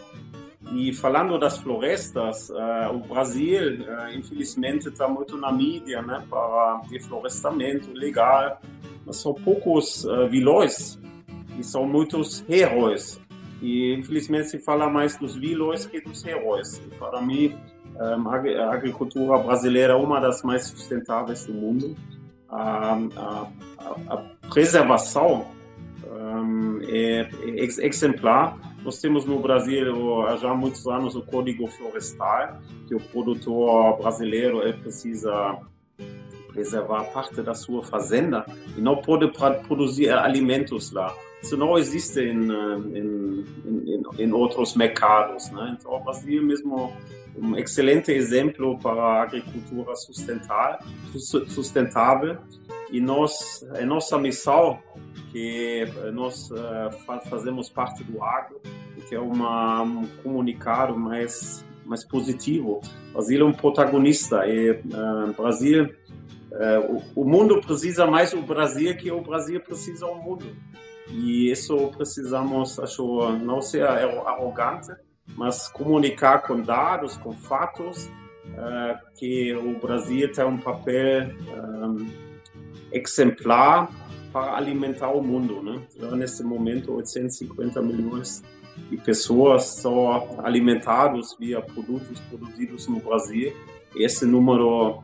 E 0.74 0.94
falando 0.94 1.40
das 1.40 1.58
florestas, 1.58 2.50
uh, 2.50 2.94
o 2.94 3.00
Brasil, 3.00 3.80
uh, 3.82 4.14
infelizmente, 4.14 4.90
está 4.90 5.08
muito 5.08 5.38
na 5.38 5.52
mídia 5.52 6.02
né, 6.02 6.24
para 6.30 6.82
deflorestamento 6.90 7.92
legal, 7.94 8.60
mas 9.06 9.18
são 9.18 9.34
poucos 9.34 10.04
uh, 10.04 10.28
vilões 10.28 11.00
e 11.58 11.64
são 11.64 11.88
muitos 11.88 12.44
heróis. 12.50 13.20
E 13.62 13.94
infelizmente 13.94 14.50
se 14.50 14.60
fala 14.60 14.90
mais 14.90 15.18
dos 15.18 15.36
vilões 15.36 15.86
que 15.86 16.02
dos 16.02 16.24
heróis. 16.26 16.82
E 16.86 16.96
para 16.96 17.22
mim, 17.22 17.58
a 18.00 18.74
agricultura 18.74 19.38
brasileira 19.40 19.94
é 19.94 19.96
uma 19.96 20.20
das 20.20 20.44
mais 20.44 20.66
sustentáveis 20.68 21.46
do 21.46 21.54
mundo. 21.54 21.96
a, 22.50 22.94
a, 23.18 23.48
a 24.08 24.18
preservação 24.50 25.46
é, 26.88 27.22
é 27.22 27.86
exemplar. 27.86 28.58
Nós 28.84 29.00
temos 29.02 29.26
no 29.26 29.40
Brasil 29.40 30.26
há 30.28 30.38
já 30.38 30.54
muitos 30.54 30.88
anos 30.88 31.16
o 31.16 31.22
Código 31.22 31.68
Florestal, 31.68 32.60
que 32.88 32.96
o 32.96 33.00
produtor 33.00 33.98
brasileiro 33.98 34.62
ele 34.62 34.74
precisa 34.74 35.58
preservar 36.54 37.04
parte 37.12 37.42
da 37.42 37.54
sua 37.54 37.84
fazenda 37.84 38.46
e 38.78 38.82
não 38.82 38.98
pode 38.98 39.28
produzir 39.68 40.10
alimentos 40.10 40.92
lá. 40.92 41.14
Isso 41.42 41.56
não 41.56 41.78
existe 41.78 42.20
em, 42.20 42.52
em, 42.98 43.46
em, 43.66 44.24
em 44.24 44.32
outros 44.32 44.76
mercados. 44.76 45.50
Né? 45.52 45.78
Então, 45.80 45.94
o 45.94 46.00
Brasil 46.00 46.44
mesmo 46.44 46.92
um 47.38 47.56
excelente 47.56 48.12
exemplo 48.12 48.78
para 48.80 49.02
a 49.02 49.24
agricultura 49.24 49.94
sustentável, 49.96 50.80
e 52.92 53.00
nós, 53.00 53.66
é 53.76 53.86
nossa 53.86 54.18
missão 54.18 54.80
que 55.32 55.86
nós 56.14 56.50
uh, 56.52 57.30
fazemos 57.30 57.70
parte 57.70 58.04
do 58.04 58.24
agro, 58.24 58.60
que 59.08 59.14
é 59.14 59.20
uma, 59.20 59.84
um 59.84 60.08
comunicado 60.24 60.98
mais 60.98 61.66
mais 61.86 62.04
positivo. 62.04 62.82
O 63.10 63.14
Brasil 63.14 63.42
é 63.42 63.46
um 63.46 63.54
protagonista 63.54 64.46
e 64.46 64.72
uh, 64.72 65.34
Brasil 65.38 65.86
uh, 65.86 67.04
o, 67.16 67.22
o, 67.22 67.26
mundo 67.26 67.62
precisa 67.62 68.06
mais 68.06 68.32
do 68.32 68.42
Brasil 68.42 68.94
que 68.98 69.10
o 69.10 69.22
Brasil 69.22 69.62
precisa 69.62 70.06
do 70.06 70.16
mundo. 70.16 70.46
E 71.10 71.52
isso 71.52 71.92
precisamos, 71.96 72.80
acho, 72.80 73.32
não 73.38 73.62
ser 73.62 73.84
arrogante, 73.84 74.94
mas 75.36 75.68
comunicar 75.70 76.40
com 76.40 76.62
dados, 76.62 77.18
com 77.18 77.34
fatos, 77.34 78.06
uh, 78.06 78.98
que 79.16 79.54
o 79.54 79.80
Brasil 79.80 80.32
tem 80.32 80.46
um 80.46 80.58
papel 80.58 81.30
um, 81.50 82.08
exemplar 82.92 83.90
para 84.32 84.56
alimentar 84.56 85.10
o 85.10 85.22
mundo. 85.22 85.62
Né? 85.62 85.82
Já 85.98 86.12
nesse 86.16 86.44
momento, 86.44 86.94
850 86.94 87.82
milhões 87.82 88.44
de 88.90 88.98
pessoas 88.98 89.66
são 89.66 90.40
alimentados 90.44 91.36
via 91.40 91.62
produtos 91.62 92.20
produzidos 92.22 92.88
no 92.88 93.00
Brasil. 93.00 93.54
Esse 93.96 94.26
número 94.26 95.02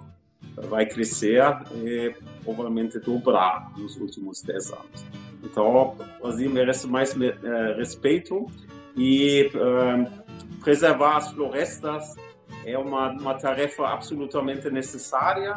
vai 0.70 0.86
crescer 0.86 1.42
e 1.84 2.14
provavelmente 2.44 3.00
dobrar 3.00 3.72
nos 3.78 3.96
últimos 3.98 4.42
10 4.42 4.72
anos. 4.72 5.06
Então, 5.44 5.96
Brasil 6.22 6.50
merece 6.50 6.88
mais 6.88 7.14
uh, 7.14 7.78
respeito 7.78 8.48
e 8.96 9.52
uh, 9.54 10.60
preservar 10.64 11.18
as 11.18 11.32
florestas 11.32 12.16
é 12.66 12.78
uma, 12.78 13.12
uma 13.12 13.34
tarefa 13.34 13.88
absolutamente 13.88 14.70
necessária. 14.70 15.56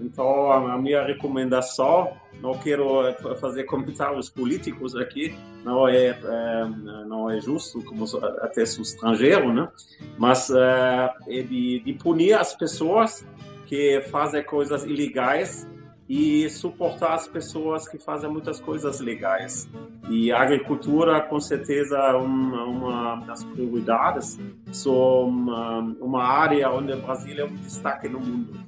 Então, 0.00 0.50
a, 0.50 0.78
minha 0.78 1.04
recomendação, 1.04 2.12
não 2.40 2.54
quero 2.58 3.12
fazer 3.40 3.64
comentários 3.64 4.28
políticos 4.28 4.94
aqui, 4.94 5.34
não 5.64 5.88
é, 5.88 6.08
é 6.08 6.64
não 7.06 7.28
é 7.28 7.40
justo, 7.40 7.82
como 7.82 8.04
até 8.40 8.64
sou 8.64 8.82
estrangeiro, 8.82 9.52
né? 9.52 9.68
Mas 10.16 10.50
é, 10.50 11.14
é 11.28 11.42
de, 11.42 11.80
de 11.80 11.92
punir 11.94 12.34
as 12.34 12.54
pessoas 12.54 13.26
que 13.66 14.00
fazem 14.02 14.42
coisas 14.44 14.84
ilegais 14.84 15.68
e 16.08 16.48
suportar 16.48 17.14
as 17.14 17.28
pessoas 17.28 17.86
que 17.86 17.98
fazem 17.98 18.30
muitas 18.30 18.58
coisas 18.58 18.98
legais. 19.00 19.68
E 20.08 20.32
a 20.32 20.40
agricultura, 20.40 21.20
com 21.20 21.38
certeza, 21.38 21.98
é 21.98 22.14
uma, 22.14 22.64
uma 22.64 23.16
das 23.26 23.44
prioridades, 23.44 24.38
são 24.72 25.28
uma, 25.28 25.80
uma 26.00 26.24
área 26.24 26.70
onde 26.70 26.92
o 26.92 27.02
Brasil 27.02 27.38
é 27.38 27.44
um 27.44 27.54
destaque 27.56 28.08
no 28.08 28.20
mundo. 28.20 28.58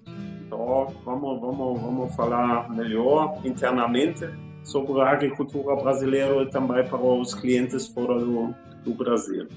Então, 0.47 0.95
vamos, 1.05 1.41
vamos, 1.41 1.81
vamos 1.81 2.15
falar 2.15 2.69
melhor 2.69 3.41
internamente 3.45 4.29
sobre 4.63 5.01
a 5.01 5.11
agricultura 5.11 5.75
brasileira 5.77 6.43
e 6.43 6.51
também 6.51 6.87
para 6.87 7.01
os 7.01 7.35
clientes 7.35 7.89
fora 7.89 8.19
do, 8.19 8.55
do 8.85 8.93
Brasil. 8.93 9.49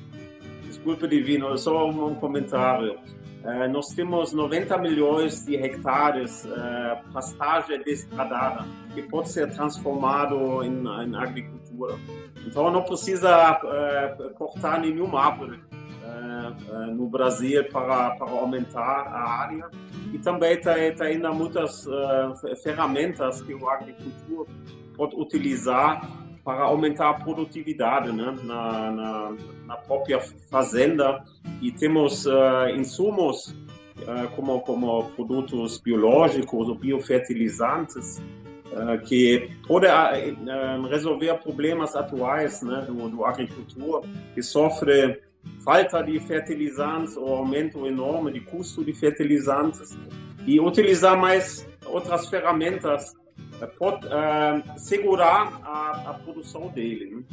Desculpe, 0.66 1.08
Divino, 1.08 1.58
só 1.58 1.90
um 1.90 2.16
comentário. 2.16 2.98
Uh, 3.44 3.70
nós 3.70 3.90
temos 3.90 4.32
90 4.32 4.78
milhões 4.78 5.46
de 5.46 5.58
hectares 5.58 6.46
uh, 6.46 7.12
pastagem 7.12 7.84
degradada 7.84 8.66
que 8.94 9.02
pode 9.02 9.30
ser 9.30 9.52
transformado 9.52 10.64
em, 10.64 10.82
em 10.82 11.16
agricultura. 11.16 11.96
Então 12.48 12.72
não 12.72 12.84
precisa 12.84 13.52
uh, 13.52 14.34
cortar 14.36 14.80
nenhuma 14.80 15.20
árvore 15.20 15.60
no 16.96 17.08
Brasil 17.08 17.64
para, 17.72 18.12
para 18.12 18.32
aumentar 18.32 19.08
a 19.08 19.42
área. 19.42 19.70
E 20.14 20.20
também 20.20 20.60
tem, 20.62 20.94
tem 20.94 21.08
ainda 21.08 21.32
muitas 21.32 21.86
ferramentas 22.62 23.42
que 23.42 23.54
o 23.54 23.68
agricultor 23.68 24.48
pode 24.96 25.16
utilizar 25.16 26.08
para 26.44 26.64
aumentar 26.64 27.10
a 27.10 27.14
produtividade 27.14 28.12
né, 28.12 28.36
na, 28.44 28.92
na, 28.92 29.36
na, 29.66 29.78
própria 29.78 30.20
fazenda. 30.50 31.24
E 31.62 31.72
temos 31.72 32.26
uh, 32.26 32.68
insumos 32.76 33.48
uh, 33.48 34.30
como, 34.36 34.60
como 34.62 35.10
produtos 35.12 35.78
biológicos 35.78 36.68
ou 36.68 36.76
biofertilizantes 36.76 38.22
que 39.06 39.52
pode 39.68 39.86
resolver 40.90 41.32
problemas 41.44 41.96
atuais 41.96 42.64
né, 42.64 42.84
do, 42.88 43.08
do 43.08 43.24
agricultura, 43.24 44.02
que 44.34 44.42
sofre 44.42 45.22
falta 45.64 46.02
de 46.02 46.20
fertilizantes 46.20 47.16
ou 47.16 47.36
aumento 47.36 47.86
enorme 47.86 48.32
de 48.32 48.40
custo 48.40 48.84
de 48.84 48.92
fertilizantes. 48.92 49.96
E 50.48 50.60
utilizar 50.60 51.16
mais 51.16 51.68
outras 51.86 52.28
ferramentas 52.28 53.14
pode 53.67 54.05
uh, 54.08 54.63
segurar 54.77 55.60
a, 55.63 56.10
a, 56.10 56.13
produção 56.13 56.67
dele. 56.70 57.15
Né? 57.15 57.24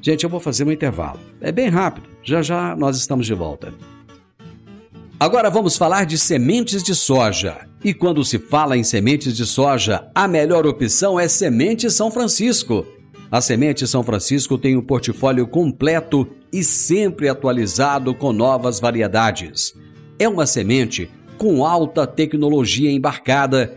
Gente, 0.00 0.24
eu 0.24 0.30
vou 0.30 0.40
fazer 0.40 0.64
um 0.64 0.72
intervalo. 0.72 1.20
É 1.40 1.50
bem 1.50 1.68
rápido. 1.68 2.08
Já 2.22 2.42
já 2.42 2.76
nós 2.76 2.96
estamos 2.96 3.26
de 3.26 3.34
volta. 3.34 3.72
Agora 5.18 5.48
vamos 5.48 5.76
falar 5.76 6.04
de 6.04 6.18
sementes 6.18 6.82
de 6.82 6.94
soja. 6.94 7.66
E 7.82 7.94
quando 7.94 8.24
se 8.24 8.38
fala 8.38 8.76
em 8.76 8.84
sementes 8.84 9.36
de 9.36 9.46
soja, 9.46 10.08
a 10.14 10.28
melhor 10.28 10.66
opção 10.66 11.18
é 11.18 11.26
Semente 11.26 11.90
São 11.90 12.10
Francisco. 12.10 12.86
A 13.30 13.40
Semente 13.40 13.86
São 13.86 14.02
Francisco 14.02 14.58
tem 14.58 14.76
um 14.76 14.82
portfólio 14.82 15.46
completo 15.46 16.28
e 16.52 16.62
sempre 16.62 17.28
atualizado 17.28 18.14
com 18.14 18.32
novas 18.32 18.78
variedades. 18.78 19.74
É 20.18 20.28
uma 20.28 20.46
semente 20.46 21.10
com 21.36 21.64
alta 21.64 22.06
tecnologia 22.06 22.90
embarcada 22.90 23.76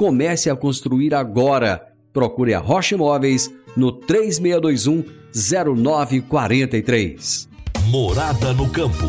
Comece 0.00 0.48
a 0.48 0.56
construir 0.56 1.12
agora. 1.12 1.92
Procure 2.10 2.54
a 2.54 2.58
Rocha 2.58 2.94
Imóveis 2.94 3.54
no 3.76 3.92
3621 3.92 5.04
0943. 5.30 7.46
Morada 7.90 8.54
no 8.54 8.66
campo. 8.70 9.04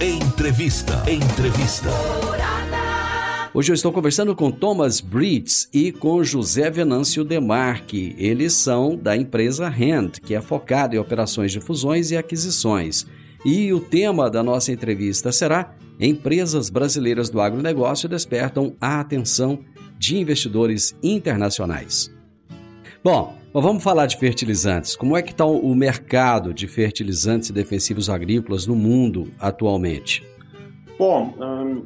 Entrevista. 0.00 1.02
Entrevista. 1.10 1.88
Hoje 3.52 3.72
eu 3.72 3.74
estou 3.74 3.92
conversando 3.92 4.36
com 4.36 4.52
Thomas 4.52 5.00
Brits 5.00 5.68
e 5.74 5.90
com 5.90 6.22
José 6.22 6.70
Venâncio 6.70 7.24
Demarque. 7.24 8.14
Eles 8.16 8.52
são 8.52 8.96
da 8.96 9.16
empresa 9.16 9.66
Hand, 9.66 10.20
que 10.22 10.32
é 10.32 10.40
focada 10.40 10.94
em 10.94 10.98
operações 11.00 11.50
de 11.50 11.58
fusões 11.58 12.12
e 12.12 12.16
aquisições. 12.16 13.04
E 13.44 13.72
o 13.72 13.80
tema 13.80 14.30
da 14.30 14.44
nossa 14.44 14.70
entrevista 14.70 15.32
será: 15.32 15.74
Empresas 15.98 16.70
brasileiras 16.70 17.28
do 17.28 17.40
agronegócio 17.40 18.08
despertam 18.08 18.76
a 18.80 19.00
atenção 19.00 19.58
de 19.98 20.18
investidores 20.18 20.96
internacionais. 21.02 22.14
Bom, 23.02 23.36
mas 23.54 23.62
vamos 23.62 23.82
falar 23.82 24.06
de 24.06 24.16
fertilizantes. 24.16 24.96
Como 24.96 25.16
é 25.16 25.22
que 25.22 25.30
está 25.30 25.44
o 25.44 25.74
mercado 25.74 26.52
de 26.52 26.66
fertilizantes 26.66 27.48
e 27.48 27.52
defensivos 27.52 28.10
agrícolas 28.10 28.66
no 28.66 28.74
mundo 28.74 29.30
atualmente? 29.38 30.26
Bom, 30.98 31.34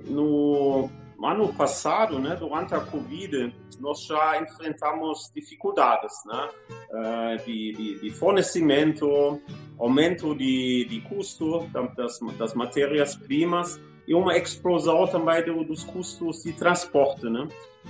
no 0.07 0.91
ano 1.23 1.53
passado, 1.53 2.19
né, 2.19 2.35
durante 2.37 2.75
a 2.75 2.81
Covid, 2.81 3.53
nós 3.81 4.05
já 4.05 4.41
enfrentamos 4.41 5.31
dificuldades 5.35 6.13
né, 6.27 6.49
eh, 6.93 7.37
de, 7.45 7.73
de, 7.73 8.01
de 8.01 8.11
fornecimento, 8.11 9.41
aumento 9.79 10.35
de, 10.35 10.87
de 10.89 11.01
custo 11.03 11.67
das, 11.97 12.19
das 12.39 12.55
matérias-primas 12.55 13.81
e 14.07 14.15
uma 14.15 14.37
explosão 14.37 15.07
também 15.07 15.45
dos 15.65 15.85
custos 15.85 16.43
de 16.43 16.53
transporte, 16.53 17.27
né? 17.29 17.47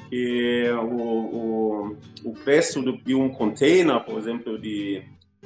Que 0.09 0.71
o, 0.71 0.97
o, 0.97 1.97
o 2.25 2.33
preço 2.45 2.83
de 3.05 3.15
um 3.15 3.29
container, 3.29 4.01
por 4.05 4.19
exemplo, 4.19 4.59
de, 4.59 5.03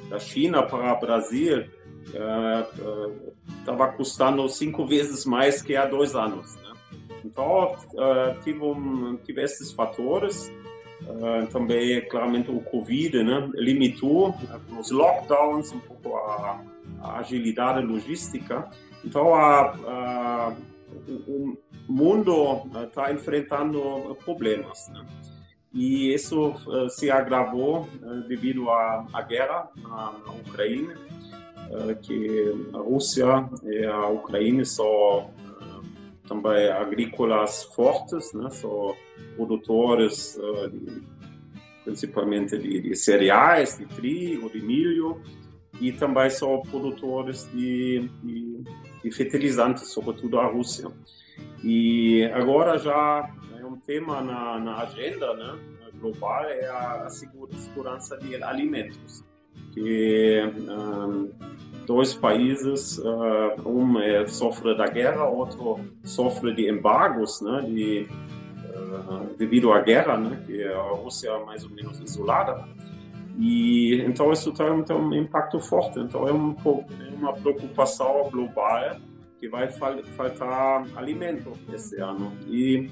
da 0.09 0.19
China 0.19 0.63
para 0.63 0.93
o 0.93 0.99
Brasil, 0.99 1.65
estava 3.59 3.85
uh, 3.85 3.89
uh, 3.89 3.97
custando 3.97 4.47
cinco 4.49 4.85
vezes 4.85 5.25
mais 5.25 5.61
que 5.61 5.75
há 5.75 5.85
dois 5.85 6.15
anos. 6.15 6.55
Né? 6.55 6.73
Então, 7.23 7.75
uh, 7.93 8.43
tive, 8.43 8.59
um, 8.59 9.19
esses 9.37 9.71
fatores. 9.71 10.51
Também, 11.51 12.01
claramente, 12.07 12.49
o 12.49 12.59
Covid 12.61 13.21
né, 13.21 13.51
limitou 13.53 14.33
os 14.79 14.89
lockdowns, 14.89 15.71
um 15.71 15.79
pouco 15.79 16.15
a, 16.15 16.63
a 16.99 17.19
agilidade 17.19 17.85
logística. 17.85 18.67
Então, 19.03 19.35
a, 19.35 19.75
a, 19.85 20.53
o, 21.27 21.57
mundo 21.87 22.63
está 22.83 23.11
enfrentando 23.13 24.17
problemas. 24.23 24.89
Né? 24.89 25.05
E 25.73 26.13
isso 26.13 26.49
uh, 26.49 26.89
se 26.89 27.11
agravou 27.11 27.87
devido 28.27 28.69
à, 28.69 29.05
à 29.13 29.21
guerra 29.21 29.69
na, 29.75 30.13
na 30.25 30.31
Ucrânia, 30.33 30.97
que 32.03 32.69
a 32.73 32.77
Rússia 32.77 33.49
e 33.63 33.85
a 33.85 34.07
Ucrânia 34.07 34.63
são 34.63 35.31
também 36.27 36.69
agrícolas 36.69 37.63
fortes, 37.65 38.33
né? 38.33 38.49
são 38.51 38.95
produtores 39.35 40.39
principalmente 41.85 42.57
de, 42.57 42.81
de, 42.81 42.95
cereais, 42.95 43.77
de 43.77 43.85
trigo, 43.85 44.49
de 44.49 44.59
milho, 44.59 45.21
e 45.79 45.91
também 45.91 46.29
são 46.29 46.61
produtores 46.63 47.47
de, 47.53 48.09
de, 48.23 48.63
de 49.05 49.11
fertilizantes, 49.11 49.89
sobretudo 49.89 50.39
a 50.39 50.47
Rússia. 50.47 50.91
E 51.63 52.23
agora 52.33 52.79
já 52.79 53.29
é 53.59 53.63
um 53.63 53.75
tema 53.75 54.19
na, 54.19 54.57
na 54.59 54.77
agenda 54.79 55.31
né, 55.35 55.59
global 56.01 56.43
é 56.45 56.67
a, 56.67 57.07
segurança 57.09 58.17
de 58.17 58.41
alimentos, 58.43 59.23
que 59.71 60.41
um, 60.67 61.31
dois 61.85 62.15
países, 62.15 62.97
uh, 62.97 63.69
um 63.69 63.99
é, 63.99 64.25
sofre 64.25 64.75
da 64.75 64.87
guerra, 64.87 65.25
outro 65.25 65.79
sofre 66.03 66.55
de 66.55 66.67
embargos, 66.67 67.41
né, 67.41 67.61
de, 67.61 68.07
uh, 68.73 69.35
devido 69.37 69.71
à 69.71 69.81
guerra, 69.81 70.17
né, 70.17 70.41
que 70.47 70.63
a 70.63 70.81
Rússia 70.81 71.29
é 71.29 71.45
mais 71.45 71.63
ou 71.63 71.69
menos 71.69 71.99
isolada. 71.99 72.67
E 73.37 74.01
então 74.05 74.31
isso 74.31 74.51
tem, 74.53 74.83
tem 74.83 74.95
um 74.95 75.13
impacto 75.13 75.59
forte. 75.59 75.99
Então 75.99 76.27
é, 76.27 76.33
um, 76.33 76.55
é 76.55 77.15
uma 77.15 77.33
preocupação 77.33 78.29
global 78.31 78.97
que 79.39 79.49
vai 79.49 79.69
faltar 79.69 80.85
alimento 80.95 81.51
esse 81.73 81.99
ano. 81.99 82.31
E 82.47 82.89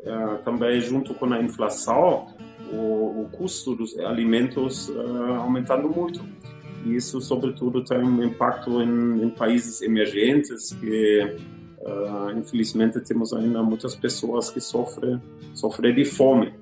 uh, 0.00 0.42
também, 0.44 0.80
junto 0.80 1.14
com 1.14 1.32
a 1.32 1.42
inflação, 1.42 2.26
o, 2.72 3.22
o 3.22 3.28
custo 3.32 3.74
dos 3.74 3.98
alimentos 3.98 4.88
uh, 4.88 5.34
aumentando 5.38 5.88
muito. 5.88 6.24
E 6.84 6.94
isso, 6.94 7.20
sobretudo, 7.20 7.82
tem 7.82 7.98
um 7.98 8.22
impacto 8.22 8.80
em, 8.82 9.22
em 9.22 9.30
países 9.30 9.82
emergentes 9.82 10.72
que, 10.74 11.36
uh, 11.80 12.38
infelizmente, 12.38 13.00
temos 13.00 13.32
ainda 13.32 13.62
muitas 13.62 13.96
pessoas 13.96 14.50
que 14.50 14.60
sofrem, 14.60 15.20
sofrem 15.54 15.94
de 15.94 16.04
fome. 16.04 16.52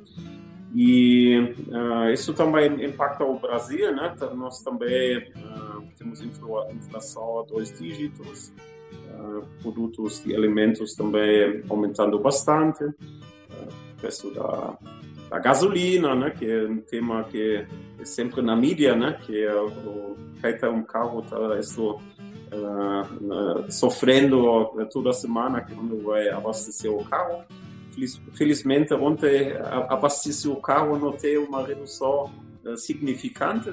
E 0.74 1.55
uh, 1.68 2.11
isso 2.12 2.35
também 2.35 2.85
impacta 2.85 3.24
o 3.24 3.38
Brasil, 3.38 3.94
né? 3.94 4.14
Nós 4.35 4.62
também 4.62 5.18
uh, 5.18 5.83
temos 5.96 6.20
inflação 6.20 7.40
a 7.40 7.42
dois 7.44 7.72
dígitos, 7.79 8.52
uh, 9.11 9.46
produtos 9.62 10.24
e 10.26 10.35
alimentos 10.35 10.94
também 10.94 11.62
aumentando 11.68 12.18
bastante, 12.18 12.85
o 12.85 14.00
preço 14.00 14.31
da, 14.35 14.76
da 15.31 15.38
gasolina, 15.38 16.14
né? 16.14 16.31
Que 16.31 16.50
é 16.50 16.64
um 16.64 16.79
tema 16.79 17.24
que 17.24 17.66
é 17.98 18.05
sempre 18.05 18.42
na 18.42 18.57
mídia, 18.57 18.94
né? 18.96 19.18
Que 19.24 19.44
é 19.44 19.55
o 19.55 20.16
feita 20.40 20.68
um 20.68 20.83
carro 20.83 21.22
tá 21.22 21.59
isso, 21.59 21.98
sofrendo 23.70 24.70
toda 24.92 25.12
semana 25.12 25.62
quando 25.62 26.02
vai 26.05 26.29
abastecer 26.29 26.92
o 26.92 27.02
carro 27.05 27.42
felizmente, 28.32 28.92
ontem 28.94 29.52
abasteci 29.88 30.48
o 30.48 30.56
carro, 30.56 30.98
notei 30.98 31.37
uma 31.38 31.66
redução 31.66 32.32
significante 32.76 33.72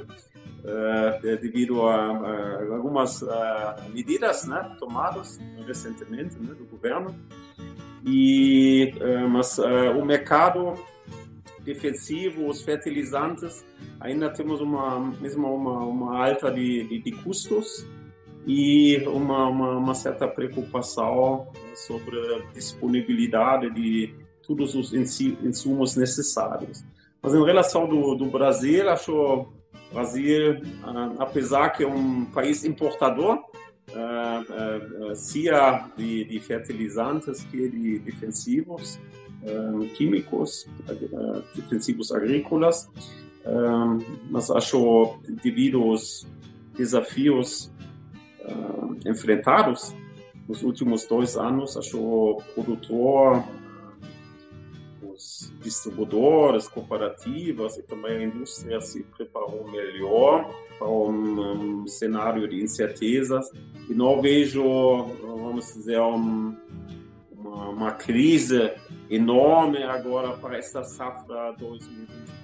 devido 1.21 1.81
a, 1.81 1.95
a 1.95 2.75
algumas 2.75 3.23
medidas 3.93 4.45
né, 4.45 4.75
tomadas 4.79 5.39
recentemente 5.65 6.37
né, 6.37 6.53
do 6.53 6.65
governo. 6.65 7.15
E, 8.05 8.93
mas 9.29 9.57
o 9.57 10.05
mercado 10.05 10.75
defensivo, 11.63 12.47
os 12.47 12.61
fertilizantes, 12.61 13.65
ainda 13.99 14.29
temos 14.29 14.61
uma 14.61 14.99
mesmo 14.99 15.53
uma, 15.53 15.79
uma 15.79 16.25
alta 16.25 16.51
de, 16.51 16.83
de, 16.83 16.99
de 16.99 17.11
custos 17.23 17.85
e 18.45 18.97
uma, 19.07 19.47
uma, 19.47 19.77
uma, 19.77 19.95
certa 19.95 20.27
preocupação 20.27 21.47
sobre 21.75 22.17
a 22.35 22.39
disponibilidade 22.53 23.69
de 23.69 24.13
todos 24.45 24.75
os 24.75 24.93
insumos 24.93 25.95
necessários. 25.95 26.83
Mas 27.21 27.33
em 27.33 27.43
relação 27.43 27.87
do, 27.87 28.15
do 28.15 28.25
Brasil, 28.25 28.89
acho 28.89 29.13
o 29.13 29.47
Brasil, 29.93 30.61
ah, 30.83 31.13
apesar 31.19 31.69
que 31.69 31.83
é 31.83 31.87
um 31.87 32.25
país 32.25 32.65
importador, 32.65 33.37
uh, 33.37 35.11
uh, 35.11 35.15
seja 35.15 35.87
de, 35.95 36.25
de, 36.25 36.39
fertilizantes 36.39 37.43
que 37.43 37.69
de 37.69 37.99
defensivos, 37.99 38.99
químicos, 39.95 40.65
defensivos 41.53 42.13
agrícolas, 42.13 42.89
mas 44.29 44.49
acho 44.49 45.17
devido 45.43 45.83
aos 45.83 46.25
desafios 46.77 47.69
enfrentados 49.05 49.95
nos 50.47 50.61
últimos 50.63 51.05
dois 51.05 51.37
anos, 51.37 51.77
acho 51.77 51.99
o 51.99 52.41
produtor 52.53 53.43
os 55.13 55.53
distribuidores, 55.61 56.67
cooperativas 56.67 57.77
e 57.77 57.83
também 57.83 58.17
a 58.17 58.23
indústria 58.23 58.81
se 58.81 59.03
preparou 59.03 59.69
melhor 59.69 60.49
para 60.77 60.87
um, 60.87 61.83
um 61.83 61.87
cenário 61.87 62.47
de 62.47 62.61
incertezas 62.61 63.51
e 63.89 63.93
não 63.93 64.21
vejo, 64.21 64.63
vamos 65.21 65.73
dizer, 65.73 65.99
um, 66.01 66.55
uma, 67.31 67.69
uma, 67.69 67.91
crise 67.91 68.71
enorme 69.09 69.83
agora 69.83 70.33
para 70.37 70.57
esta 70.57 70.83
safra 70.83 71.53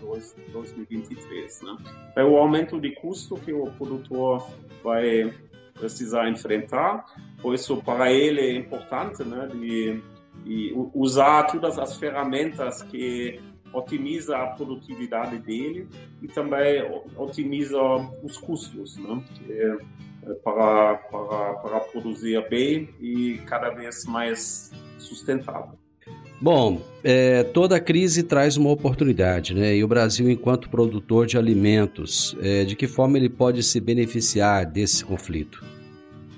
2022-2023. 0.04 1.64
Né? 1.64 1.78
É 2.16 2.24
o 2.24 2.38
aumento 2.38 2.80
de 2.80 2.92
custo 2.92 3.36
que 3.36 3.52
o 3.52 3.66
produtor 3.72 4.48
vai 4.84 5.34
precisar 5.80 6.30
enfrentar, 6.30 7.06
por 7.42 7.56
isso 7.56 7.78
para 7.78 8.12
ele 8.12 8.42
é 8.42 8.56
importante 8.56 9.24
né, 9.24 9.48
de 9.48 10.02
e 10.46 10.72
usar 10.94 11.44
todas 11.44 11.78
as 11.78 11.98
ferramentas 11.98 12.82
que 12.84 13.40
otimiza 13.74 14.38
a 14.38 14.48
produtividade 14.48 15.38
dele 15.40 15.88
e 16.22 16.28
também 16.28 16.82
otimiza 17.16 17.78
os 18.24 18.38
custos 18.38 18.98
né? 18.98 19.24
É, 19.50 19.78
para, 20.44 20.96
para, 20.96 21.54
para 21.56 21.80
produzir 21.82 22.48
bem 22.50 22.90
e 23.00 23.38
cada 23.46 23.70
vez 23.70 24.06
mais 24.06 24.72
sustentável. 24.98 25.78
Bom, 26.42 26.82
é, 27.04 27.44
toda 27.44 27.80
crise 27.80 28.24
traz 28.24 28.56
uma 28.56 28.70
oportunidade, 28.70 29.54
né? 29.54 29.76
E 29.76 29.84
o 29.84 29.88
Brasil, 29.88 30.30
enquanto 30.30 30.70
produtor 30.70 31.26
de 31.26 31.38
alimentos, 31.38 32.36
é, 32.42 32.64
de 32.64 32.76
que 32.76 32.88
forma 32.88 33.18
ele 33.18 33.30
pode 33.30 33.62
se 33.62 33.80
beneficiar 33.80 34.66
desse 34.66 35.04
conflito? 35.04 35.64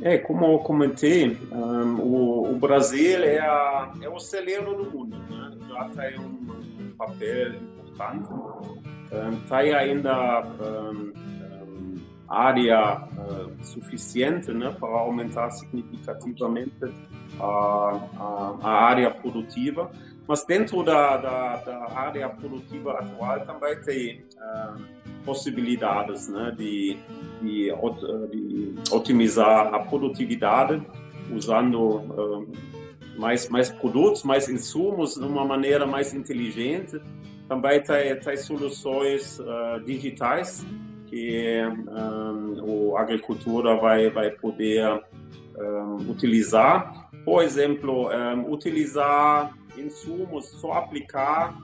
É, 0.02 0.18
como 0.18 0.46
eu 0.46 0.58
comentei, 0.60 1.38
um, 1.52 2.02
o, 2.02 2.52
o, 2.52 2.56
Brasil 2.56 3.24
é, 3.24 3.38
a, 3.38 3.94
é 4.02 4.10
o 4.10 4.20
celeiro 4.20 4.76
do 4.76 4.90
mundo, 4.90 5.16
né? 5.30 5.52
já 5.70 5.90
tem 5.90 6.20
um, 6.20 6.24
um 6.24 6.92
papel 6.98 7.54
importante, 7.54 8.34
um, 8.34 9.40
tem 9.48 9.74
ainda 9.76 10.42
um, 10.42 11.14
área 12.32 13.04
uh, 13.04 13.66
suficiente 13.66 14.52
né, 14.54 14.74
para 14.80 14.88
aumentar 14.88 15.50
significativamente 15.52 16.72
a, 17.38 17.44
a, 17.44 18.58
a, 18.62 18.70
área 18.86 19.12
produtiva, 19.12 19.92
mas 20.26 20.46
dentro 20.46 20.82
da, 20.82 21.18
da, 21.18 21.56
da, 21.58 21.92
área 21.94 22.30
produtiva 22.30 22.94
atual 22.94 23.42
também 23.42 23.82
tem 23.82 24.26
uh, 24.38 24.82
possibilidades 25.26 26.30
né, 26.30 26.54
de 26.58 26.98
de, 27.42 27.74
de 28.32 28.76
otimizar 28.92 29.74
a 29.74 29.80
produtividade 29.80 30.82
usando 31.36 31.80
uh, 31.80 32.48
mais, 33.18 33.50
mais 33.50 33.70
produtos, 33.70 34.24
mais 34.24 34.48
insumos 34.48 35.16
de 35.16 35.26
uma 35.26 35.44
maneira 35.44 35.86
mais 35.86 36.14
inteligente. 36.14 37.02
Também 37.48 37.82
tem, 37.82 38.16
tem 38.20 38.38
soluções 38.38 39.38
digitais 39.86 40.66
que 41.12 41.62
um, 41.90 42.96
a 42.96 43.02
agricultura 43.02 43.76
vai, 43.76 44.10
vai 44.10 44.32
poder 44.32 45.04
um, 45.58 46.10
utilizar. 46.10 47.12
Por 47.26 47.44
exemplo, 47.44 48.10
um, 48.10 48.50
utilizar 48.50 49.54
insumos, 49.78 50.46
só 50.48 50.74
aplicar 50.74 51.56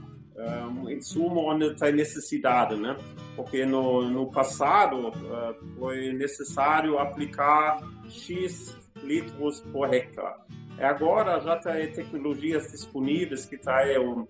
um 0.69 0.87
insumo 0.89 1.49
onde 1.51 1.73
tem 1.73 1.91
necessidade, 1.91 2.75
né? 2.75 2.95
Porque 3.35 3.65
no, 3.65 4.07
no 4.07 4.29
passado 4.29 5.09
uh, 5.09 5.55
foi 5.79 6.13
necessário 6.13 6.99
aplicar 6.99 7.79
X 8.07 8.77
litros 9.03 9.61
por 9.71 9.91
hectare. 9.91 10.35
Agora 10.79 11.39
já 11.41 11.55
tem 11.57 11.91
tecnologias 11.91 12.71
disponíveis 12.71 13.45
que 13.45 13.57
tem 13.57 13.97
o, 13.97 14.27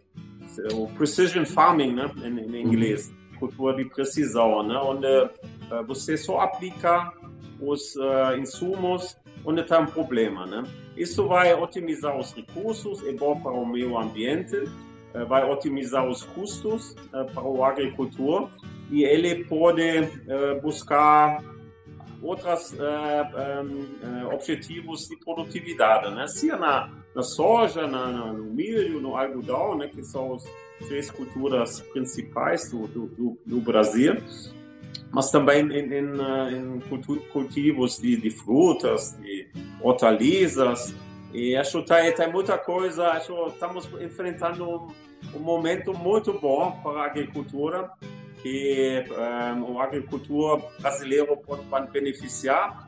o 0.73 0.88
precision 0.97 1.45
farming, 1.45 1.93
né? 1.93 2.10
Em, 2.23 2.56
em 2.56 2.62
inglês, 2.62 3.13
cultura 3.38 3.76
de 3.76 3.86
precisão, 3.86 4.63
né? 4.63 4.76
Onde 4.78 5.08
uh, 5.08 5.86
você 5.88 6.17
só 6.17 6.41
aplica 6.41 7.12
os 7.60 7.95
uh, 7.95 8.38
insumos 8.39 9.17
onde 9.45 9.63
tem 9.63 9.78
um 9.80 9.86
problema, 9.86 10.45
né? 10.45 10.63
Isso 10.95 11.28
vai 11.28 11.54
otimizar 11.54 12.17
os 12.17 12.34
recursos, 12.34 13.06
é 13.06 13.12
bom 13.13 13.39
para 13.39 13.52
o 13.52 13.65
meio 13.65 13.97
ambiente 13.97 14.58
eh, 15.17 15.26
vai 15.26 15.50
otimizar 15.50 16.06
os 16.08 16.23
custos 16.23 16.95
eh, 17.13 17.23
para 17.34 17.43
o 17.43 17.63
agricultor 17.63 18.50
e 18.91 19.04
ele 19.04 19.45
pode 19.45 19.82
eh, 19.82 20.60
buscar 20.62 21.43
outros 22.21 22.76
objetivos 24.34 25.08
de 25.08 25.15
produtividade, 25.17 26.13
né? 26.15 26.28
Seja 26.28 26.58
na, 26.58 26.89
na 27.17 27.23
soja, 27.23 27.88
na, 27.88 28.32
no 28.32 28.43
milho, 28.43 29.01
no 29.01 29.17
algodão, 29.17 29.75
né? 29.75 29.88
Que 29.88 30.03
são 30.03 30.36
as 30.36 30.43
três 30.88 31.10
culturas 31.10 31.82
principais 31.82 32.69
do, 32.69 32.86
do, 32.86 33.38
do 33.43 33.60
Brasil 33.60 34.21
mas 35.10 35.32
também 35.32 35.62
em, 35.71 35.93
em, 35.93 36.75
em 36.75 36.80
cultivos 37.32 37.97
de, 37.97 38.17
de, 38.17 38.30
frutas, 38.30 39.17
de 39.21 39.47
hortaliças. 39.82 40.93
E 41.34 41.56
acho 41.56 41.82
que 41.82 41.88
tem, 41.88 42.13
tem 42.13 42.32
muita 42.32 42.58
coisa, 42.58 43.08
acho 43.12 43.34
que 43.34 43.49
estamos 43.51 43.89
enfrentando 44.01 44.88
um 45.34 45.39
momento 45.39 45.97
muito 45.97 46.34
bom 46.34 46.71
para 46.84 47.01
a 47.01 47.06
agricultura, 47.06 47.89
que 48.41 49.06
um, 49.10 49.77
eh, 49.77 49.80
a 49.80 49.84
agricultura 49.84 50.62
brasileira 50.80 51.36
pode 51.38 51.91
beneficiar, 51.91 52.87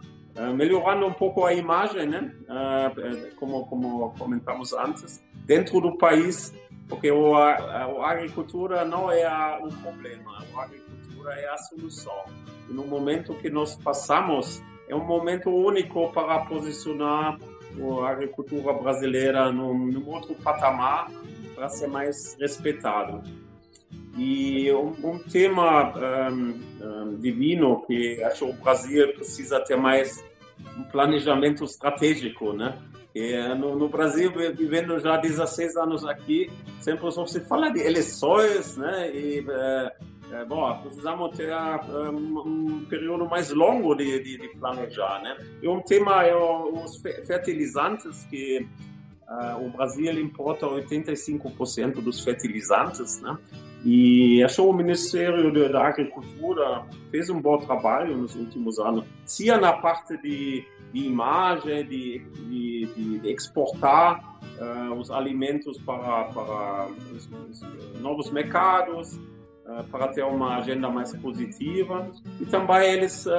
melhorando 0.56 1.06
um 1.06 1.14
pouco 1.14 1.46
a 1.46 1.54
imagem, 1.54 2.08
né? 2.08 2.34
Uh, 2.44 3.36
como, 3.36 3.66
como 3.68 4.12
comentamos 4.18 4.74
antes, 4.74 5.24
dentro 5.46 5.82
do 5.82 5.98
país, 5.98 6.54
porque 6.88 7.12
o, 7.12 7.36
a, 7.36 7.52
a 7.52 8.12
agricultura 8.12 8.86
não 8.86 9.12
é 9.12 9.28
o 9.62 9.70
problema, 9.70 10.44
a 10.56 10.64
agricultura 10.64 11.34
é 11.34 11.50
a 11.50 11.58
solução. 11.58 12.24
E 12.70 12.74
no 12.74 12.86
momento 12.86 13.34
que 13.36 13.50
nós 13.50 13.76
passamos, 13.76 14.62
é 14.88 14.96
um 14.96 15.04
momento 15.04 15.50
único 15.50 16.12
para 16.12 16.40
posicionar 16.46 17.38
a 18.04 18.10
agricultura 18.10 18.74
brasileira 18.74 19.52
num, 19.52 19.78
num 19.88 20.08
outro 20.10 20.36
patamar 20.36 21.12
para 21.56 21.70
ser 21.70 21.88
mais 21.88 22.36
respeitado. 22.40 23.22
E 24.18 24.72
um, 24.74 24.96
um 25.04 25.20
tema 25.20 25.94
um, 26.30 26.60
um, 26.82 27.16
divino 27.18 27.82
que 27.86 28.22
acho 28.24 28.46
que 28.46 28.52
o 28.52 28.54
Brasil 28.54 29.14
precisa 29.14 29.60
ter 29.60 29.78
mais 29.78 30.24
um 30.78 30.84
planejamento 30.84 31.64
estratégico, 31.64 32.54
né? 32.54 32.78
E, 33.14 33.36
no, 33.56 33.76
no, 33.76 33.90
Brasil, 33.90 34.32
vivendo 34.56 35.00
já 35.00 35.18
16 35.18 35.76
anos 35.78 36.06
aqui, 36.06 36.50
sempre 36.80 37.12
só 37.12 37.26
se 37.26 37.42
fala 37.42 37.70
de 37.70 37.80
eleições, 37.80 38.78
né? 38.78 39.10
E, 39.14 39.46
é, 40.32 40.46
bom, 40.46 40.80
precisamos 40.82 41.36
ter 41.36 41.52
um, 41.56 42.40
um, 42.46 42.86
período 42.86 43.28
mais 43.28 43.50
longo 43.50 43.96
de, 43.96 44.20
de, 44.22 44.38
de, 44.38 44.48
planejar, 44.50 45.22
né? 45.24 45.36
E 45.62 45.68
um 45.68 45.82
tema 45.82 46.24
é 46.24 46.36
os 46.36 46.98
fertilizantes 47.26 48.26
que 48.26 48.68
Uh, 49.30 49.68
o 49.68 49.70
Brasil 49.70 50.12
importa 50.20 50.66
85% 50.66 52.02
dos 52.02 52.24
fertilizantes, 52.24 53.22
né? 53.22 53.38
E 53.86 54.44
achou 54.44 54.70
o 54.70 54.74
Ministério 54.74 55.54
da 55.72 55.88
Agricultura 55.88 56.84
fez 57.12 57.30
um 57.30 57.40
bom 57.40 57.58
trabalho 57.60 58.18
nos 58.18 58.36
últimos 58.36 58.80
anos, 58.80 59.06
seja 59.26 59.58
na 59.58 59.72
parte 59.72 60.18
de, 60.18 60.66
de 60.92 61.06
imagem, 61.06 61.86
de, 61.86 62.20
de, 62.20 63.20
de 63.22 63.30
exportar 63.30 64.40
uh, 64.60 64.94
os 64.96 65.12
alimentos 65.12 65.78
para, 65.78 66.24
para 66.26 66.88
os, 67.14 67.30
os 67.50 68.02
novos 68.02 68.32
mercados, 68.32 69.20
para 69.92 70.08
ter 70.10 70.24
uma 70.24 70.58
agenda 70.58 70.90
mais 70.90 71.16
positiva. 71.16 72.10
E 72.40 72.46
também 72.46 72.92
eles 72.94 73.26
uh, 73.26 73.32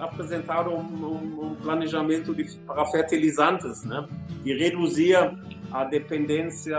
apresentaram 0.00 0.76
um, 0.76 1.50
um 1.50 1.54
planejamento 1.56 2.34
de, 2.34 2.44
para 2.58 2.84
fertilizantes, 2.86 3.84
né? 3.84 4.06
e 4.44 4.54
reduzir 4.54 5.16
a 5.70 5.84
dependência 5.84 6.76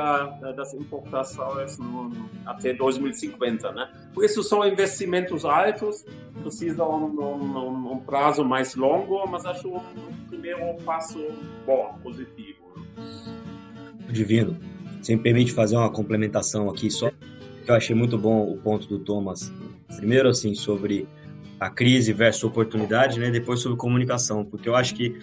das 0.55 0.73
importações 0.73 1.77
no, 1.77 2.09
no, 2.09 2.29
até 2.45 2.73
2050. 2.73 3.71
Né? 3.71 3.89
Por 4.13 4.25
isso 4.25 4.43
são 4.43 4.65
investimentos 4.67 5.45
altos, 5.45 6.05
precisam 6.41 6.89
um, 6.89 7.21
um, 7.21 7.91
um 7.93 7.99
prazo 7.99 8.43
mais 8.43 8.75
longo, 8.75 9.25
mas 9.27 9.45
acho 9.45 9.69
um, 9.69 9.81
primeiro 10.27 10.75
passo 10.83 11.19
bom, 11.65 11.95
positivo. 12.03 12.59
Divino, 14.09 14.57
você 15.01 15.15
me 15.15 15.21
permite 15.21 15.53
fazer 15.53 15.77
uma 15.77 15.89
complementação 15.89 16.69
aqui 16.69 16.89
só? 16.89 17.09
Eu 17.67 17.75
achei 17.75 17.95
muito 17.95 18.17
bom 18.17 18.51
o 18.51 18.57
ponto 18.57 18.87
do 18.87 18.99
Thomas. 18.99 19.51
Primeiro, 19.95 20.29
assim, 20.29 20.55
sobre 20.55 21.07
a 21.59 21.69
crise 21.69 22.11
versus 22.11 22.43
oportunidade, 22.43 23.19
né? 23.19 23.29
Depois 23.29 23.59
sobre 23.59 23.77
comunicação, 23.77 24.43
porque 24.43 24.67
eu 24.67 24.75
acho 24.75 24.95
que 24.95 25.15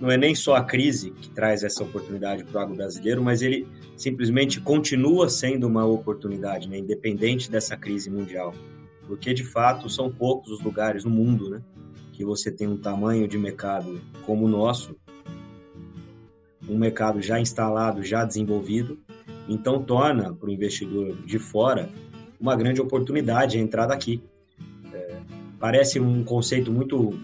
não 0.00 0.10
é 0.10 0.16
nem 0.16 0.34
só 0.34 0.54
a 0.54 0.64
crise 0.64 1.10
que 1.10 1.28
traz 1.30 1.62
essa 1.62 1.82
oportunidade 1.82 2.44
para 2.44 2.58
o 2.58 2.62
agro 2.62 2.74
brasileiro, 2.74 3.22
mas 3.22 3.42
ele 3.42 3.66
simplesmente 3.96 4.60
continua 4.60 5.28
sendo 5.28 5.66
uma 5.66 5.84
oportunidade, 5.84 6.68
né? 6.68 6.78
independente 6.78 7.50
dessa 7.50 7.76
crise 7.76 8.08
mundial. 8.08 8.54
Porque, 9.06 9.34
de 9.34 9.44
fato, 9.44 9.90
são 9.90 10.10
poucos 10.10 10.50
os 10.50 10.62
lugares 10.62 11.04
no 11.04 11.10
mundo 11.10 11.50
né? 11.50 11.60
que 12.12 12.24
você 12.24 12.50
tem 12.50 12.66
um 12.66 12.76
tamanho 12.76 13.28
de 13.28 13.36
mercado 13.36 14.00
como 14.24 14.46
o 14.46 14.48
nosso, 14.48 14.96
um 16.68 16.78
mercado 16.78 17.20
já 17.20 17.38
instalado, 17.38 18.02
já 18.02 18.24
desenvolvido, 18.24 18.98
então 19.50 19.82
torna 19.82 20.32
para 20.32 20.48
o 20.48 20.52
investidor 20.52 21.16
de 21.26 21.38
fora 21.38 21.88
uma 22.40 22.56
grande 22.56 22.80
oportunidade 22.80 23.58
a 23.58 23.60
entrada 23.60 23.92
aqui. 23.92 24.22
É, 24.92 25.16
parece 25.58 26.00
um 26.00 26.24
conceito 26.24 26.72
muito 26.72 27.18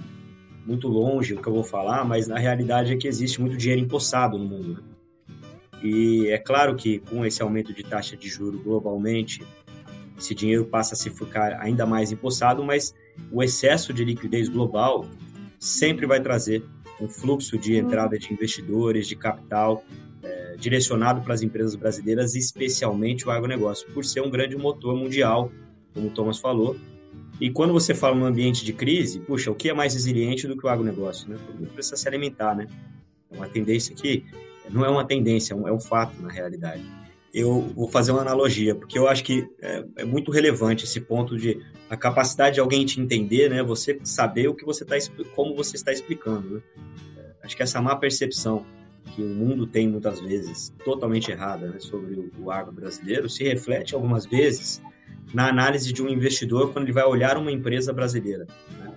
muito 0.67 0.89
longe 0.89 1.35
o 1.35 1.41
que 1.41 1.47
eu 1.47 1.53
vou 1.53 1.63
falar, 1.63 2.05
mas 2.05 2.27
na 2.27 2.39
realidade 2.39 2.93
é 2.93 2.97
que 2.97 3.07
existe 3.07 3.41
muito 3.41 3.57
dinheiro 3.57 3.81
empossado 3.81 4.37
no 4.37 4.45
mundo. 4.45 4.75
Né? 4.75 4.81
E 5.81 6.27
é 6.27 6.39
claro 6.39 6.75
que 6.75 6.99
com 6.99 7.25
esse 7.25 7.41
aumento 7.41 7.73
de 7.73 7.85
taxa 7.85 8.17
de 8.17 8.29
juro 8.29 8.59
globalmente, 8.59 9.45
esse 10.19 10.35
dinheiro 10.35 10.65
passa 10.65 10.95
a 10.95 10.97
se 10.97 11.09
ficar 11.09 11.61
ainda 11.61 11.87
mais 11.87 12.11
empossado, 12.11 12.65
mas 12.65 12.93
o 13.31 13.45
excesso 13.45 13.93
de 13.93 14.05
liquidez 14.05 14.49
global 14.49 15.07
sempre 15.57 16.05
vai 16.05 16.21
trazer 16.21 16.65
um 17.01 17.09
fluxo 17.09 17.57
de 17.57 17.77
entrada 17.77 18.19
de 18.19 18.33
investidores, 18.33 19.07
de 19.07 19.15
capital 19.15 19.85
é, 20.27 20.57
direcionado 20.59 21.21
para 21.23 21.35
as 21.35 21.43
empresas 21.43 21.75
brasileiras, 21.75 22.35
especialmente 22.35 23.27
o 23.27 23.31
agronegócio, 23.31 23.89
por 23.93 24.05
ser 24.05 24.21
um 24.21 24.31
grande 24.31 24.57
motor 24.57 24.97
mundial, 24.97 25.53
como 25.95 26.09
o 26.09 26.11
Thomas 26.11 26.39
falou, 26.39 26.77
e 27.41 27.51
quando 27.51 27.73
você 27.73 27.95
fala 27.95 28.17
num 28.17 28.25
ambiente 28.25 28.65
de 28.65 28.73
crise, 28.73 29.21
puxa, 29.21 29.51
o 29.51 29.55
que 29.55 29.69
é 29.69 29.75
mais 29.75 29.95
resiliente 29.95 30.47
do 30.47 30.57
que 30.57 30.67
o 30.67 30.69
agronegócio? 30.69 31.29
Né? 31.29 31.37
Todo 31.47 31.59
mundo 31.59 31.71
precisa 31.73 31.97
se 31.97 32.09
alimentar, 32.09 32.55
né? 32.55 32.67
É 33.31 33.37
uma 33.37 33.49
tendência 33.49 33.95
que 33.95 34.25
não 34.71 34.85
é 34.85 34.89
uma 34.89 35.05
tendência, 35.05 35.53
é 35.53 35.57
um, 35.57 35.69
é 35.69 35.81
fato 35.81 36.21
na 36.21 36.31
realidade. 36.31 36.83
Eu 37.35 37.61
vou 37.77 37.89
fazer 37.89 38.13
uma 38.13 38.23
analogia, 38.23 38.75
porque 38.75 38.99
eu 38.99 39.07
acho 39.07 39.23
que 39.23 39.47
é, 39.61 39.85
é, 39.97 40.05
muito 40.05 40.31
relevante 40.31 40.85
esse 40.85 41.01
ponto 41.01 41.37
de 41.37 41.61
a 41.91 41.97
capacidade 41.97 42.55
de 42.55 42.61
alguém 42.61 42.87
te 42.87 43.01
entender, 43.01 43.51
né? 43.51 43.63
Você 43.63 44.01
saber 44.03 44.49
o 44.49 44.55
que 44.55 44.65
você 44.65 44.85
está 44.85 44.97
como 45.35 45.55
você 45.55 45.77
está 45.77 45.93
explicando. 45.93 46.55
Né? 46.55 46.61
É, 47.19 47.47
acho 47.47 47.55
que 47.55 47.63
essa 47.63 47.83
má 47.83 47.95
percepção 47.95 48.65
que 49.17 49.23
o 49.23 49.29
mundo 49.29 49.67
tem 49.67 49.89
muitas 49.89 50.21
vezes 50.21 50.75
totalmente 50.85 51.31
errada 51.31 51.69
né, 51.69 51.79
sobre 51.79 52.15
o, 52.15 52.31
o 52.39 52.51
agro 52.51 52.71
brasileiro 52.71 53.31
se 53.31 53.43
reflete 53.43 53.95
algumas 53.95 54.27
vezes 54.27 54.83
na 55.33 55.49
análise 55.49 55.91
de 55.91 56.03
um 56.03 56.09
investidor 56.11 56.71
quando 56.71 56.85
ele 56.85 56.93
vai 56.93 57.05
olhar 57.05 57.39
uma 57.39 57.51
empresa 57.51 57.95
brasileira. 57.95 58.47
Né? 58.79 58.93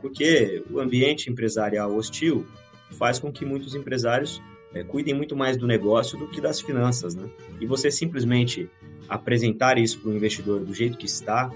Porque 0.00 0.64
o 0.70 0.80
ambiente 0.80 1.30
empresarial 1.30 1.94
hostil 1.94 2.46
faz 2.92 3.18
com 3.18 3.30
que 3.30 3.44
muitos 3.44 3.74
empresários 3.74 4.42
é, 4.72 4.82
cuidem 4.82 5.12
muito 5.12 5.36
mais 5.36 5.58
do 5.58 5.66
negócio 5.66 6.18
do 6.18 6.26
que 6.26 6.40
das 6.40 6.58
finanças. 6.58 7.14
Né? 7.14 7.28
E 7.60 7.66
você 7.66 7.90
simplesmente 7.90 8.70
apresentar 9.06 9.76
isso 9.76 10.00
para 10.00 10.10
o 10.10 10.16
investidor 10.16 10.60
do 10.60 10.72
jeito 10.72 10.96
que 10.96 11.06
está, 11.06 11.52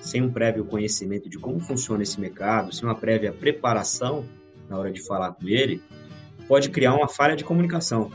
sem 0.00 0.22
um 0.22 0.32
prévio 0.32 0.64
conhecimento 0.64 1.28
de 1.28 1.38
como 1.38 1.60
funciona 1.60 2.02
esse 2.02 2.18
mercado, 2.18 2.74
sem 2.74 2.88
uma 2.88 2.94
prévia 2.94 3.30
preparação 3.30 4.24
na 4.70 4.78
hora 4.78 4.90
de 4.90 5.02
falar 5.02 5.32
com 5.32 5.46
ele, 5.46 5.82
pode 6.48 6.70
criar 6.70 6.94
uma 6.94 7.06
falha 7.06 7.36
de 7.36 7.44
comunicação. 7.44 8.10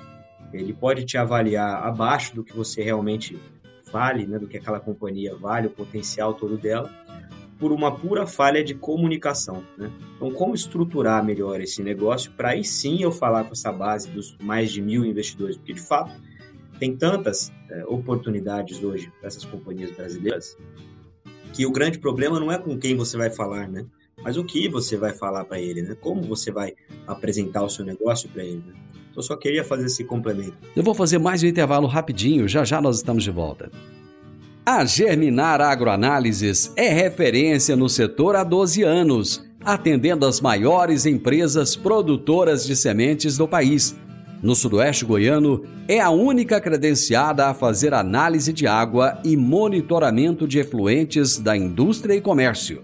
Ele 0.51 0.73
pode 0.73 1.05
te 1.05 1.17
avaliar 1.17 1.85
abaixo 1.85 2.35
do 2.35 2.43
que 2.43 2.55
você 2.55 2.81
realmente 2.81 3.39
vale, 3.91 4.25
né, 4.25 4.39
do 4.39 4.47
que 4.47 4.57
aquela 4.57 4.79
companhia 4.79 5.35
vale, 5.35 5.67
o 5.67 5.69
potencial 5.69 6.33
todo 6.33 6.57
dela, 6.57 6.91
por 7.59 7.71
uma 7.71 7.95
pura 7.95 8.25
falha 8.25 8.63
de 8.63 8.73
comunicação. 8.73 9.63
Né? 9.77 9.89
Então, 10.15 10.31
como 10.31 10.55
estruturar 10.55 11.23
melhor 11.23 11.61
esse 11.61 11.81
negócio 11.83 12.31
para 12.31 12.49
aí 12.49 12.63
sim 12.63 13.03
eu 13.03 13.11
falar 13.11 13.43
com 13.45 13.53
essa 13.53 13.71
base 13.71 14.09
dos 14.09 14.35
mais 14.41 14.71
de 14.71 14.81
mil 14.81 15.05
investidores? 15.05 15.55
Porque, 15.55 15.73
de 15.73 15.81
fato, 15.81 16.11
tem 16.79 16.95
tantas 16.95 17.53
é, 17.69 17.85
oportunidades 17.85 18.83
hoje 18.83 19.11
para 19.19 19.27
essas 19.27 19.45
companhias 19.45 19.91
brasileiras 19.91 20.57
que 21.53 21.65
o 21.65 21.71
grande 21.71 21.99
problema 21.99 22.39
não 22.39 22.51
é 22.51 22.57
com 22.57 22.77
quem 22.77 22.95
você 22.95 23.15
vai 23.15 23.29
falar, 23.29 23.69
né? 23.69 23.85
Mas 24.23 24.38
o 24.38 24.43
que 24.43 24.69
você 24.69 24.95
vai 24.95 25.13
falar 25.13 25.43
para 25.43 25.59
ele, 25.59 25.81
né? 25.81 25.95
Como 25.99 26.21
você 26.21 26.51
vai 26.51 26.73
apresentar 27.05 27.63
o 27.63 27.69
seu 27.69 27.83
negócio 27.83 28.29
para 28.29 28.43
ele. 28.43 28.63
Né? 28.65 28.73
Eu 29.15 29.21
só 29.21 29.36
queria 29.36 29.63
fazer 29.63 29.86
esse 29.86 30.03
complemento. 30.03 30.53
Eu 30.75 30.81
vou 30.81 30.95
fazer 30.95 31.19
mais 31.19 31.43
um 31.43 31.47
intervalo 31.47 31.88
rapidinho, 31.88 32.47
já 32.47 32.63
já 32.63 32.81
nós 32.81 32.97
estamos 32.97 33.23
de 33.23 33.31
volta. 33.31 33.69
A 34.65 34.86
Germinar 34.86 35.59
Agroanálises 35.59 36.71
é 36.77 36.88
referência 36.88 37.75
no 37.75 37.89
setor 37.89 38.36
há 38.36 38.43
12 38.45 38.81
anos, 38.81 39.43
atendendo 39.59 40.25
as 40.25 40.39
maiores 40.39 41.05
empresas 41.05 41.75
produtoras 41.75 42.65
de 42.65 42.75
sementes 42.75 43.38
do 43.38 43.45
país. 43.45 43.93
No 44.41 44.55
Sudoeste 44.55 45.05
Goiano, 45.05 45.63
é 45.88 45.99
a 45.99 46.09
única 46.09 46.59
credenciada 46.59 47.47
a 47.47 47.53
fazer 47.53 47.93
análise 47.93 48.51
de 48.51 48.65
água 48.65 49.19
e 49.23 49.38
monitoramento 49.38 50.47
de 50.47 50.59
efluentes 50.59 51.38
da 51.38 51.55
indústria 51.55 52.15
e 52.15 52.21
comércio. 52.21 52.83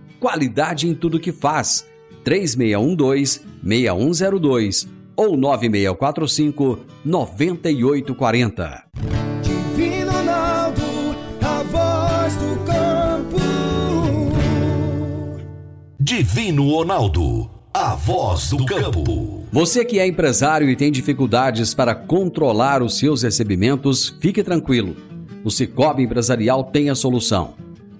qualidade 0.21 0.87
em 0.87 0.93
tudo 0.93 1.19
que 1.19 1.33
faz. 1.33 1.85
3612-6102 2.23 4.87
ou 5.17 5.35
9645 5.35 6.79
9840. 7.03 8.83
Divino 9.41 10.11
Ronaldo, 10.11 10.83
a 11.41 11.63
voz 11.63 12.35
do 12.35 12.55
campo. 12.63 13.39
Divino 15.99 16.69
Ronaldo, 16.69 17.49
a 17.73 17.95
voz 17.95 18.51
do 18.51 18.63
campo. 18.63 19.43
Você 19.51 19.83
que 19.83 19.97
é 19.99 20.05
empresário 20.07 20.69
e 20.69 20.75
tem 20.75 20.91
dificuldades 20.91 21.73
para 21.73 21.95
controlar 21.95 22.83
os 22.83 22.99
seus 22.99 23.23
recebimentos, 23.23 24.15
fique 24.21 24.43
tranquilo. 24.43 24.95
O 25.43 25.49
Cicobi 25.49 26.03
Empresarial 26.03 26.65
tem 26.65 26.91
a 26.91 26.95
solução. 26.95 27.55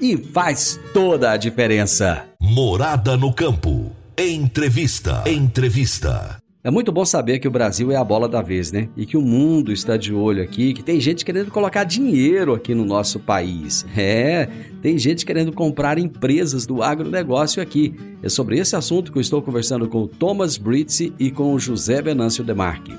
e 0.00 0.16
faz 0.16 0.78
toda 0.92 1.32
a 1.32 1.36
diferença. 1.36 2.24
Morada 2.40 3.16
no 3.16 3.32
campo. 3.32 3.92
Entrevista. 4.18 5.22
Entrevista. 5.26 6.38
É 6.66 6.70
muito 6.70 6.90
bom 6.90 7.04
saber 7.04 7.38
que 7.38 7.46
o 7.46 7.50
Brasil 7.50 7.92
é 7.92 7.96
a 7.96 8.02
bola 8.02 8.28
da 8.28 8.42
vez, 8.42 8.72
né? 8.72 8.88
E 8.96 9.06
que 9.06 9.16
o 9.16 9.22
mundo 9.22 9.72
está 9.72 9.96
de 9.96 10.12
olho 10.12 10.42
aqui, 10.42 10.72
que 10.74 10.82
tem 10.82 11.00
gente 11.00 11.24
querendo 11.24 11.48
colocar 11.48 11.84
dinheiro 11.84 12.54
aqui 12.54 12.74
no 12.74 12.84
nosso 12.84 13.20
país. 13.20 13.86
É, 13.96 14.48
tem 14.82 14.98
gente 14.98 15.24
querendo 15.24 15.52
comprar 15.52 15.96
empresas 15.96 16.66
do 16.66 16.82
agronegócio 16.82 17.62
aqui. 17.62 17.94
É 18.20 18.28
sobre 18.28 18.58
esse 18.58 18.74
assunto 18.74 19.12
que 19.12 19.18
eu 19.18 19.22
estou 19.22 19.40
conversando 19.40 19.88
com 19.88 20.02
o 20.02 20.08
Thomas 20.08 20.56
Britzi 20.56 21.12
e 21.20 21.30
com 21.30 21.54
o 21.54 21.58
José 21.58 22.02
Venâncio 22.02 22.42
Demarque. 22.42 22.92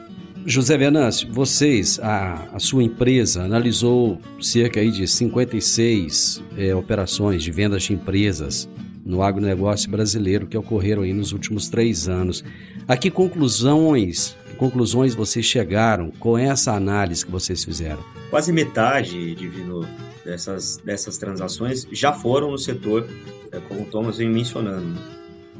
José 0.50 0.78
Venâncio, 0.78 1.28
vocês, 1.30 2.00
a, 2.00 2.48
a, 2.54 2.60
sua 2.60 2.82
empresa, 2.82 3.44
analisou 3.44 4.18
cerca 4.40 4.80
aí 4.80 4.92
de 4.92 5.06
56 5.06 6.42
é, 6.58 6.74
operações 6.74 7.44
de 7.44 7.52
vendas 7.52 7.84
de 7.84 7.92
empresas 7.92 8.70
no 9.06 9.22
agronegócio 9.22 9.92
brasileiro 9.92 10.48
que 10.48 10.58
ocorreram 10.58 11.02
aí 11.02 11.12
nos 11.12 11.34
últimos 11.34 11.68
três 11.68 12.08
anos. 12.08 12.46
A 12.88 12.96
que 12.96 13.12
conclusões, 13.12 14.38
conclusões 14.58 15.14
vocês 15.14 15.46
chegaram 15.46 16.12
com 16.12 16.38
essa 16.38 16.72
análise 16.72 17.26
que 17.26 17.32
vocês 17.32 17.66
fizeram? 17.66 18.00
Quase 18.30 18.54
metade, 18.54 19.36
Divino, 19.36 19.86
dessas, 20.24 20.78
dessas 20.78 21.18
transações 21.18 21.86
já 21.92 22.14
foram 22.14 22.52
no 22.52 22.58
setor, 22.58 23.06
é, 23.52 23.60
como 23.60 23.82
o 23.82 23.86
Thomas 23.86 24.18
vem 24.18 24.30
mencionando, 24.30 24.98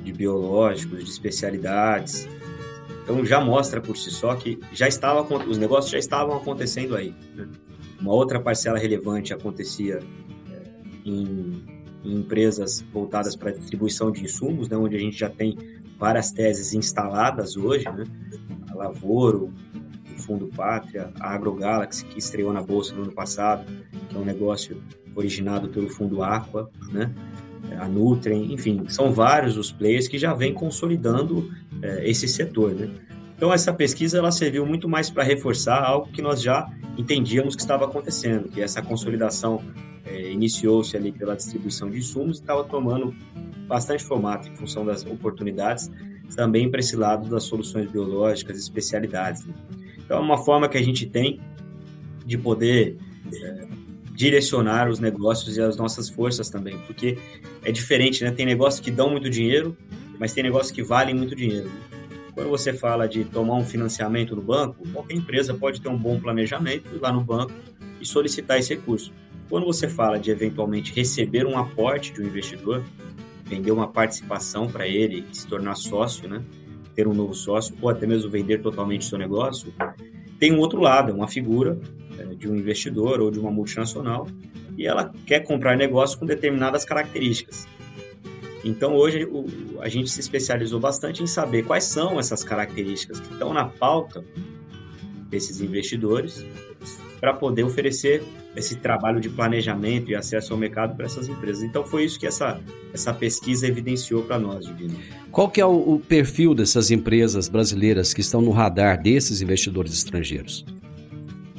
de 0.02 0.14
biológicos, 0.14 1.04
de 1.04 1.12
especialidades, 1.12 2.26
então 3.08 3.24
já 3.24 3.40
mostra 3.40 3.80
por 3.80 3.96
si 3.96 4.12
só 4.12 4.36
que 4.36 4.60
já 4.74 4.86
estava 4.86 5.22
os 5.46 5.58
negócios 5.58 5.90
já 5.90 5.98
estavam 5.98 6.36
acontecendo 6.36 6.94
aí. 6.94 7.16
Né? 7.34 7.48
Uma 8.02 8.12
outra 8.12 8.38
parcela 8.38 8.78
relevante 8.78 9.34
acontecia 9.34 10.02
é, 10.52 10.62
em, 11.06 11.64
em, 12.04 12.18
empresas 12.18 12.84
voltadas 12.92 13.34
para 13.34 13.52
distribuição 13.52 14.12
de 14.12 14.26
insumos, 14.26 14.68
né? 14.68 14.76
onde 14.76 14.98
a 14.98 15.00
gente 15.00 15.18
já 15.18 15.30
tem 15.30 15.58
várias 15.98 16.32
teses 16.32 16.74
instaladas 16.74 17.56
hoje, 17.56 17.86
né? 17.86 18.04
a 18.70 18.76
Lavoro, 18.76 19.54
o 20.14 20.22
Fundo 20.22 20.48
Pátria, 20.48 21.10
a 21.18 21.34
AgroGalaxy, 21.34 22.04
que 22.04 22.20
estreou 22.20 22.52
na 22.52 22.62
Bolsa 22.62 22.94
no 22.94 23.04
ano 23.04 23.14
passado, 23.14 23.66
que 24.10 24.18
é 24.18 24.20
um 24.20 24.26
negócio 24.26 24.84
originado 25.16 25.70
pelo 25.70 25.88
Fundo 25.90 26.22
Aqua, 26.22 26.70
né? 26.92 27.16
A 27.80 27.88
Nutrem, 27.88 28.54
enfim, 28.54 28.86
são 28.88 29.12
vários 29.12 29.58
os 29.58 29.72
players 29.72 30.08
que 30.08 30.18
já 30.18 30.34
vêm 30.34 30.54
consolidando 30.54 31.52
é, 31.82 32.10
esse 32.10 32.28
setor, 32.28 32.74
né? 32.74 32.90
Então 33.36 33.54
essa 33.54 33.72
pesquisa 33.72 34.18
ela 34.18 34.32
serviu 34.32 34.66
muito 34.66 34.90
mais 34.90 35.12
para 35.12 35.24
reforçar 35.24 35.84
algo 35.84 36.12
que 36.12 36.22
nós 36.22 36.42
já 36.42 36.68
entendíamos 36.98 37.56
que 37.56 37.62
estava 37.62 37.86
acontecendo, 37.86 38.50
que 38.50 38.62
essa 38.62 38.82
consolidação 38.82 39.62
é, 40.06 40.32
iniciou-se 40.32 40.98
ali 40.98 41.12
pela 41.12 41.36
distribuição 41.36 41.90
de 41.90 42.00
insumos 42.00 42.40
e 42.40 42.42
estava 42.42 42.64
tomando 42.64 43.14
bastante 43.68 44.04
formato 44.04 44.48
em 44.48 44.56
função 44.56 44.84
das 44.86 45.06
oportunidades, 45.06 45.92
também 46.36 46.70
para 46.70 46.80
esse 46.80 46.96
lado 46.96 47.30
das 47.30 47.44
soluções 47.44 47.90
biológicas, 47.92 48.58
especialidades. 48.58 49.46
Né? 49.46 49.54
Então 50.00 50.18
é 50.18 50.22
uma 50.22 50.38
forma 50.38 50.68
que 50.68 50.78
a 50.78 50.84
gente 50.84 51.06
tem 51.06 51.40
de 52.26 52.38
poder 52.38 52.98
é, 53.32 53.68
direcionar 54.18 54.90
os 54.90 55.00
negócios 55.00 55.58
e 55.58 55.62
as 55.62 55.78
nossas 55.78 56.10
forças 56.10 56.50
também, 56.50 56.76
porque 56.88 57.20
é 57.64 57.72
diferente, 57.72 58.24
né? 58.24 58.32
Tem 58.32 58.48
negócios 58.48 58.80
que 58.84 58.90
dão 58.90 59.12
muito 59.12 59.30
dinheiro, 59.30 59.78
mas 60.18 60.34
tem 60.34 60.44
negócios 60.44 60.72
que 60.72 60.82
valem 60.82 61.14
muito 61.14 61.36
dinheiro. 61.36 61.70
Quando 62.34 62.50
você 62.50 62.74
fala 62.74 63.08
de 63.08 63.24
tomar 63.26 63.54
um 63.54 63.64
financiamento 63.64 64.36
no 64.36 64.42
banco, 64.42 64.84
qualquer 64.92 65.14
empresa 65.14 65.54
pode 65.54 65.80
ter 65.80 65.88
um 65.88 65.96
bom 65.96 66.20
planejamento, 66.20 66.90
ir 66.96 67.00
lá 67.00 67.12
no 67.12 67.24
banco 67.24 67.54
e 68.02 68.06
solicitar 68.08 68.58
esse 68.58 68.74
recurso. 68.74 69.14
Quando 69.50 69.68
você 69.68 69.88
fala 69.88 70.18
de 70.18 70.32
eventualmente 70.32 70.92
receber 70.96 71.46
um 71.46 71.56
aporte 71.56 72.12
de 72.12 72.20
um 72.20 72.26
investidor, 72.26 72.84
vender 73.46 73.72
uma 73.72 73.88
participação 73.88 74.66
para 74.66 74.88
ele 74.88 75.28
se 75.32 75.46
tornar 75.46 75.76
sócio, 75.76 76.28
né? 76.28 76.42
ter 76.96 77.08
um 77.08 77.14
novo 77.14 77.36
sócio, 77.36 77.76
ou 77.80 77.88
até 77.88 78.08
mesmo 78.08 78.32
vender 78.32 78.64
totalmente 78.64 79.06
seu 79.06 79.20
negócio, 79.20 79.72
tem 80.40 80.52
um 80.52 80.58
outro 80.58 80.82
lado, 80.82 81.14
uma 81.14 81.28
figura 81.28 81.80
é, 81.80 82.07
de 82.38 82.50
um 82.50 82.56
investidor 82.56 83.20
ou 83.20 83.32
de 83.32 83.40
uma 83.40 83.52
multinacional 83.52 84.28
e 84.78 84.86
ela 84.86 85.12
quer 85.26 85.42
comprar 85.42 85.76
negócio 85.76 86.20
com 86.20 86.26
determinadas 86.26 86.86
características. 86.86 87.68
Então 88.64 88.96
hoje 88.96 89.28
a 89.80 89.90
gente 89.90 90.10
se 90.10 90.20
especializou 90.20 90.80
bastante 90.80 91.24
em 91.24 91.28
saber 91.28 91.64
quais 91.64 91.86
são 91.86 92.20
essas 92.20 92.44
características 92.44 93.20
que 93.20 93.32
estão 93.32 93.54
na 93.54 93.66
pauta 93.66 94.24
desses 95.30 95.62
investidores 95.62 96.46
para 97.20 97.34
poder 97.34 97.64
oferecer 97.64 98.24
esse 98.56 98.76
trabalho 98.76 99.20
de 99.20 99.30
planejamento 99.30 100.10
e 100.10 100.16
acesso 100.16 100.54
ao 100.54 100.60
mercado 100.60 100.96
para 100.96 101.06
essas 101.06 101.28
empresas. 101.30 101.64
Então 101.64 101.86
foi 101.86 102.04
isso 102.04 102.20
que 102.20 102.26
essa, 102.26 102.60
essa 102.94 103.14
pesquisa 103.14 103.68
evidenciou 103.68 104.24
para 104.24 104.40
nós, 104.40 104.66
Divino. 104.66 104.98
Qual 105.32 105.50
que 105.50 105.62
é 105.62 105.66
o, 105.66 105.96
o 105.96 106.00
perfil 106.00 106.56
dessas 106.56 106.90
empresas 106.90 107.48
brasileiras 107.48 108.14
que 108.14 108.22
estão 108.22 108.42
no 108.42 108.52
radar 108.52 109.02
desses 109.02 109.42
investidores 109.42 109.94
estrangeiros? 109.94 110.66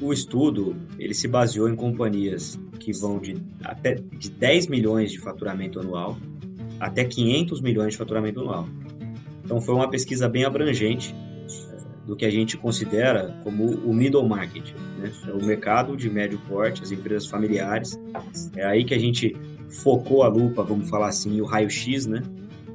O 0.01 0.13
estudo 0.13 0.77
ele 0.99 1.15
se 1.15 1.27
baseou 1.27 1.69
em 1.69 1.75
companhias 1.75 2.59
que 2.79 2.93
vão 2.93 3.19
de 3.19 3.37
até 3.65 3.95
de 3.95 4.31
10 4.31 4.69
milhões 4.69 5.11
de 5.11 5.19
faturamento 5.19 5.81
anual 5.81 6.17
até 6.79 7.05
500 7.05 7.61
milhões 7.61 7.93
de 7.93 7.99
faturamento 7.99 8.41
anual. 8.41 8.69
Então 9.45 9.61
foi 9.61 9.75
uma 9.75 9.91
pesquisa 9.91 10.29
bem 10.29 10.45
abrangente 10.45 11.15
eh, 11.15 12.07
do 12.07 12.15
que 12.15 12.25
a 12.25 12.31
gente 12.31 12.57
considera 12.57 13.37
como 13.43 13.65
o 13.65 13.93
middle 13.93 14.29
market, 14.29 14.73
né? 14.99 15.11
é 15.27 15.33
o 15.33 15.45
mercado 15.45 15.97
de 15.97 16.09
médio 16.09 16.41
porte, 16.49 16.83
as 16.83 16.93
empresas 16.93 17.27
familiares. 17.27 17.99
É 18.55 18.65
aí 18.65 18.85
que 18.85 18.95
a 18.95 18.99
gente 18.99 19.35
focou 19.69 20.23
a 20.23 20.29
lupa, 20.29 20.63
vamos 20.63 20.89
falar 20.89 21.09
assim, 21.09 21.41
o 21.41 21.45
raio-x, 21.45 22.07
né? 22.07 22.23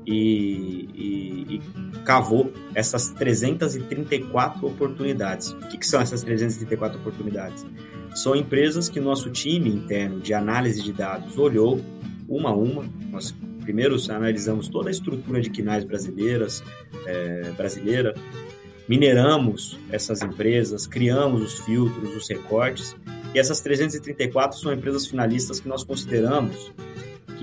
E, 0.05 0.89
e, 0.93 1.55
e, 1.55 1.61
cavou 2.03 2.51
essas 2.75 3.09
334 3.11 4.67
oportunidades. 4.67 5.51
O 5.51 5.67
que, 5.69 5.77
que 5.77 5.87
são 5.87 6.01
essas 6.01 6.21
334 6.23 6.99
oportunidades? 6.99 7.65
São 8.13 8.35
empresas 8.35 8.89
que 8.89 8.99
nosso 8.99 9.29
time 9.29 9.69
interno 9.69 10.19
de 10.19 10.33
análise 10.33 10.83
de 10.83 10.91
dados 10.91 11.37
olhou 11.37 11.79
uma 12.27 12.49
a 12.49 12.55
uma. 12.55 12.83
Nós 13.09 13.33
primeiro 13.63 13.95
analisamos 14.09 14.67
toda 14.67 14.89
a 14.89 14.91
estrutura 14.91 15.41
de 15.41 15.49
quinais 15.49 15.83
brasileiras, 15.83 16.61
é, 17.05 17.51
brasileira, 17.51 18.13
mineramos 18.87 19.79
essas 19.89 20.21
empresas, 20.21 20.85
criamos 20.85 21.41
os 21.41 21.59
filtros, 21.59 22.15
os 22.15 22.27
recortes, 22.27 22.95
e 23.33 23.39
essas 23.39 23.61
334 23.61 24.59
são 24.59 24.71
empresas 24.71 25.07
finalistas 25.07 25.59
que 25.59 25.67
nós 25.67 25.83
consideramos 25.83 26.71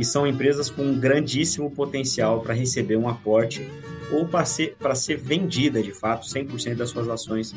que 0.01 0.05
são 0.07 0.27
empresas 0.27 0.71
com 0.71 0.81
um 0.81 0.99
grandíssimo 0.99 1.71
potencial 1.71 2.41
para 2.41 2.55
receber 2.55 2.97
um 2.97 3.07
aporte 3.07 3.69
ou 4.11 4.27
para 4.27 4.47
ser, 4.47 4.75
ser 4.95 5.19
vendida, 5.19 5.83
de 5.83 5.93
fato, 5.93 6.27
100% 6.27 6.77
das 6.77 6.89
suas 6.89 7.07
ações 7.07 7.55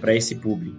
para 0.00 0.12
esse 0.12 0.34
público. 0.34 0.76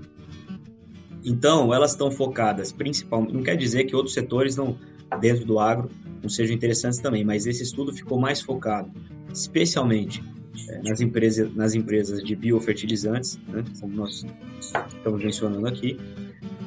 Então, 1.23 1.73
elas 1.73 1.91
estão 1.91 2.11
focadas 2.11 2.73
principalmente, 2.73 3.33
não 3.33 3.41
quer 3.41 3.55
dizer 3.55 3.85
que 3.85 3.95
outros 3.95 4.13
setores 4.13 4.57
não 4.57 4.77
dentro 5.21 5.45
do 5.45 5.59
agro 5.59 5.89
não 6.21 6.27
sejam 6.27 6.53
interessantes 6.53 6.99
também, 6.99 7.23
mas 7.23 7.47
esse 7.47 7.63
estudo 7.63 7.93
ficou 7.93 8.19
mais 8.19 8.41
focado, 8.41 8.91
especialmente 9.33 10.21
é, 10.67 10.81
nas, 10.81 10.99
empresas, 10.99 11.55
nas 11.55 11.73
empresas 11.73 12.21
de 12.21 12.35
biofertilizantes, 12.35 13.39
né, 13.47 13.63
como 13.79 13.95
nós 13.95 14.25
estamos 14.59 15.23
mencionando 15.23 15.67
aqui, 15.67 15.97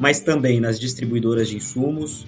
mas 0.01 0.21
também 0.21 0.61
nas 0.61 0.81
distribuidoras 0.81 1.47
de 1.47 1.57
insumos, 1.59 2.27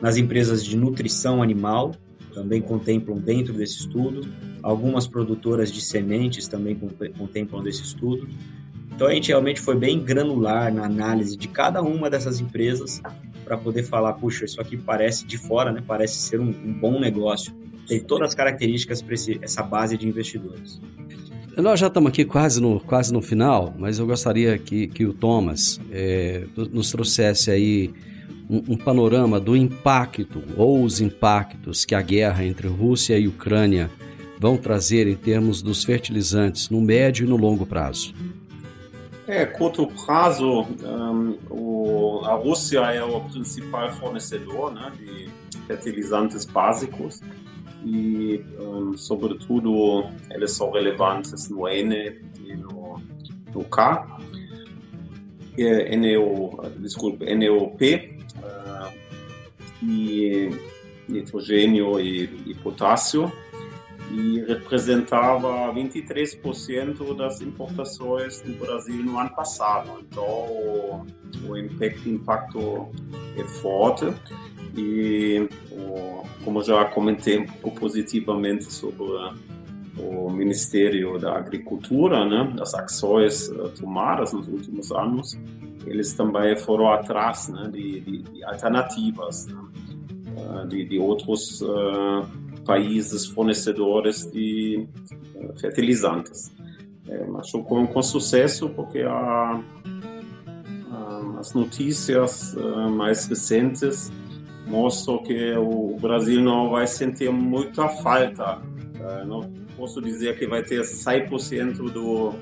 nas 0.00 0.16
empresas 0.16 0.64
de 0.64 0.76
nutrição 0.76 1.42
animal, 1.42 1.94
também 2.32 2.60
contemplam 2.60 3.18
dentro 3.18 3.54
desse 3.54 3.78
estudo, 3.78 4.28
algumas 4.62 5.06
produtoras 5.06 5.72
de 5.72 5.80
sementes 5.80 6.46
também 6.46 6.78
contemplam 7.16 7.62
desse 7.62 7.82
estudo. 7.82 8.28
Então 8.94 9.06
a 9.06 9.12
gente 9.12 9.28
realmente 9.28 9.60
foi 9.60 9.76
bem 9.76 9.98
granular 10.00 10.72
na 10.72 10.84
análise 10.84 11.36
de 11.36 11.48
cada 11.48 11.82
uma 11.82 12.10
dessas 12.10 12.40
empresas 12.40 13.00
para 13.44 13.56
poder 13.56 13.84
falar, 13.84 14.14
puxa, 14.14 14.44
isso 14.44 14.60
aqui 14.60 14.76
parece 14.76 15.26
de 15.26 15.38
fora, 15.38 15.70
né? 15.70 15.82
Parece 15.86 16.18
ser 16.18 16.40
um, 16.40 16.48
um 16.48 16.72
bom 16.72 16.98
negócio. 16.98 17.54
Tem 17.86 18.00
todas 18.00 18.28
as 18.28 18.34
características 18.34 19.00
para 19.00 19.14
essa 19.40 19.62
base 19.62 19.96
de 19.96 20.08
investidores. 20.08 20.80
Nós 21.56 21.80
já 21.80 21.86
estamos 21.86 22.10
aqui 22.10 22.24
quase 22.24 22.60
no, 22.60 22.80
quase 22.80 23.12
no 23.12 23.22
final, 23.22 23.74
mas 23.78 23.98
eu 23.98 24.06
gostaria 24.06 24.58
que, 24.58 24.88
que 24.88 25.06
o 25.06 25.14
Thomas 25.14 25.80
é, 25.90 26.44
nos 26.56 26.90
trouxesse 26.90 27.50
aí 27.50 27.94
um, 28.48 28.76
panorama 28.76 29.40
do 29.40 29.56
impacto 29.56 30.42
ou 30.56 30.84
os 30.84 31.00
impactos 31.00 31.84
que 31.84 31.94
a 31.94 32.02
guerra 32.02 32.44
entre 32.44 32.68
Rússia 32.68 33.18
e 33.18 33.26
Ucrânia 33.26 33.90
vão 34.38 34.56
trazer 34.56 35.06
em 35.06 35.16
termos 35.16 35.62
dos 35.62 35.84
fertilizantes 35.84 36.70
no 36.70 36.80
médio 36.80 37.26
e 37.26 37.28
no 37.28 37.36
longo 37.36 37.66
prazo. 37.66 38.14
É, 39.26 39.44
curto 39.44 39.88
prazo, 40.06 40.62
um, 40.84 41.36
o, 41.50 42.20
a 42.24 42.34
Rússia 42.34 42.80
é 42.92 43.02
o 43.02 43.20
principal 43.22 43.90
fornecedor 43.94 44.72
né, 44.72 44.92
de 44.96 45.28
fertilizantes 45.66 46.44
básicos 46.44 47.20
e, 47.84 48.44
um, 48.60 48.96
sobretudo, 48.96 50.04
eles 50.30 50.52
são 50.52 50.70
relevantes 50.70 51.48
no 51.48 51.66
N 51.66 52.20
e 52.44 52.54
no, 52.54 53.02
no 53.52 53.64
K. 53.64 54.18
É, 55.58 55.96
NO, 55.96 56.60
desculpe, 56.78 57.24
NOP 57.34 58.15
e 59.82 60.50
nitrogênio 61.08 62.00
e, 62.00 62.24
e 62.46 62.54
potássio. 62.54 63.30
e 64.10 64.40
representava 64.46 65.72
23% 65.74 67.16
das 67.16 67.40
importações 67.40 68.40
do 68.40 68.52
Brasil 68.54 69.02
no 69.02 69.18
ano 69.18 69.30
passado. 69.30 69.90
Então, 70.00 71.04
o, 71.48 71.56
impacto 72.08 72.88
é 73.36 73.44
forte 73.44 74.06
e, 74.76 75.48
como 76.44 76.62
já 76.62 76.84
comentei 76.84 77.46
positivamente 77.78 78.72
sobre 78.72 79.06
o 79.98 80.30
Ministério 80.30 81.18
da 81.18 81.36
Agricultura, 81.36 82.24
né, 82.26 82.54
as 82.60 82.74
ações 82.74 83.50
eh, 83.50 83.68
tomadas 83.78 84.32
nos 84.32 84.46
últimos 84.48 84.92
anos, 84.92 85.38
eles 85.86 86.12
também 86.12 86.56
foram 86.56 86.92
atrás 86.92 87.48
né, 87.48 87.68
de, 87.72 88.00
de, 88.00 88.22
de 88.22 88.44
alternativas, 88.44 89.46
né, 89.46 89.60
eh, 90.36 90.66
de, 90.66 90.84
de 90.84 90.98
outros 90.98 91.62
uh, 91.62 92.26
países 92.64 93.26
fornecedores 93.26 94.30
de 94.30 94.86
fertilizantes. 95.60 96.52
É, 97.08 97.24
mas 97.24 97.50
com, 97.52 97.86
com 97.86 98.02
sucesso, 98.02 98.68
porque 98.70 99.02
a, 99.02 99.62
a, 100.90 101.38
as 101.38 101.54
notícias 101.54 102.54
uh, 102.54 102.90
mais 102.90 103.26
recentes 103.26 104.10
mostram 104.66 105.18
que 105.22 105.54
o 105.54 105.96
Brasil 106.00 106.42
não 106.42 106.70
vai 106.70 106.86
sentir 106.88 107.30
muita 107.30 107.88
falta. 107.88 108.58
Uh, 108.58 109.24
não 109.24 109.65
posso 109.76 110.00
dizer 110.00 110.38
que 110.38 110.46
vai 110.46 110.62
ter 110.62 110.80
100% 110.82 111.90
do 111.90 112.34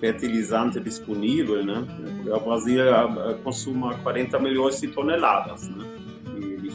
fertilizante 0.00 0.80
disponível, 0.80 1.64
né? 1.64 1.84
O 2.26 2.40
Brasil 2.40 2.80
consuma 3.44 3.98
40 3.98 4.38
milhões 4.38 4.80
de 4.80 4.88
toneladas, 4.88 5.68
né? 5.68 5.84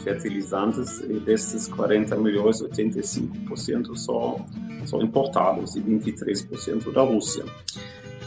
fertilizantes 0.06 1.00
e 1.00 1.18
desses 1.18 1.66
40 1.66 2.14
milhões, 2.14 2.62
85% 2.62 3.96
são, 3.96 4.46
são 4.84 5.02
importados 5.02 5.74
e 5.74 5.80
23% 5.80 6.92
da 6.92 7.02
Rússia. 7.02 7.44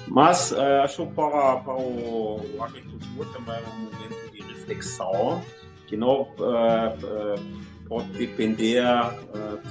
Mas 0.06 0.52
uh, 0.52 0.84
acho 0.84 1.06
para, 1.08 1.58
para 1.58 1.74
o, 1.76 2.42
o 2.58 2.64
agricultor 2.64 3.26
também 3.32 3.56
é 3.56 3.70
um 3.70 3.80
momento 3.86 4.32
de 4.34 4.42
reflexão 4.42 5.42
que 5.88 5.96
não 5.96 6.24
uh, 6.24 6.34
uh, 6.36 7.69
pode 7.90 8.08
depender 8.12 8.84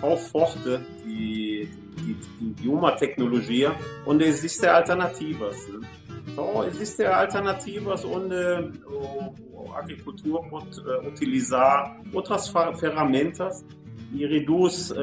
tão 0.01 0.16
forte 0.16 0.59
de, 1.05 1.69
de, 1.97 2.14
de, 2.53 2.69
uma 2.69 2.93
tecnologia 2.93 3.75
onde 4.05 4.25
existem 4.25 4.69
alternativas. 4.69 5.66
Né? 5.69 5.89
Então, 6.27 6.64
existem 6.64 7.07
alternativas 7.07 8.05
onde 8.05 8.35
a 8.35 9.79
agricultura 9.79 10.43
pode 10.49 10.81
uh, 10.81 11.09
utilizar 11.09 12.01
outras 12.12 12.53
ferramentas 12.79 13.64
e 14.12 14.27
reduz 14.27 14.91
uh, 14.91 14.97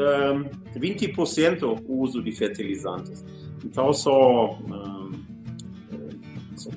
20% 0.78 1.84
o 1.88 2.01
uso 2.01 2.24
de 2.24 2.32
fertilizantes. 2.32 3.26
Então, 3.63 3.89
uh, 3.89 3.93
são 3.93 4.59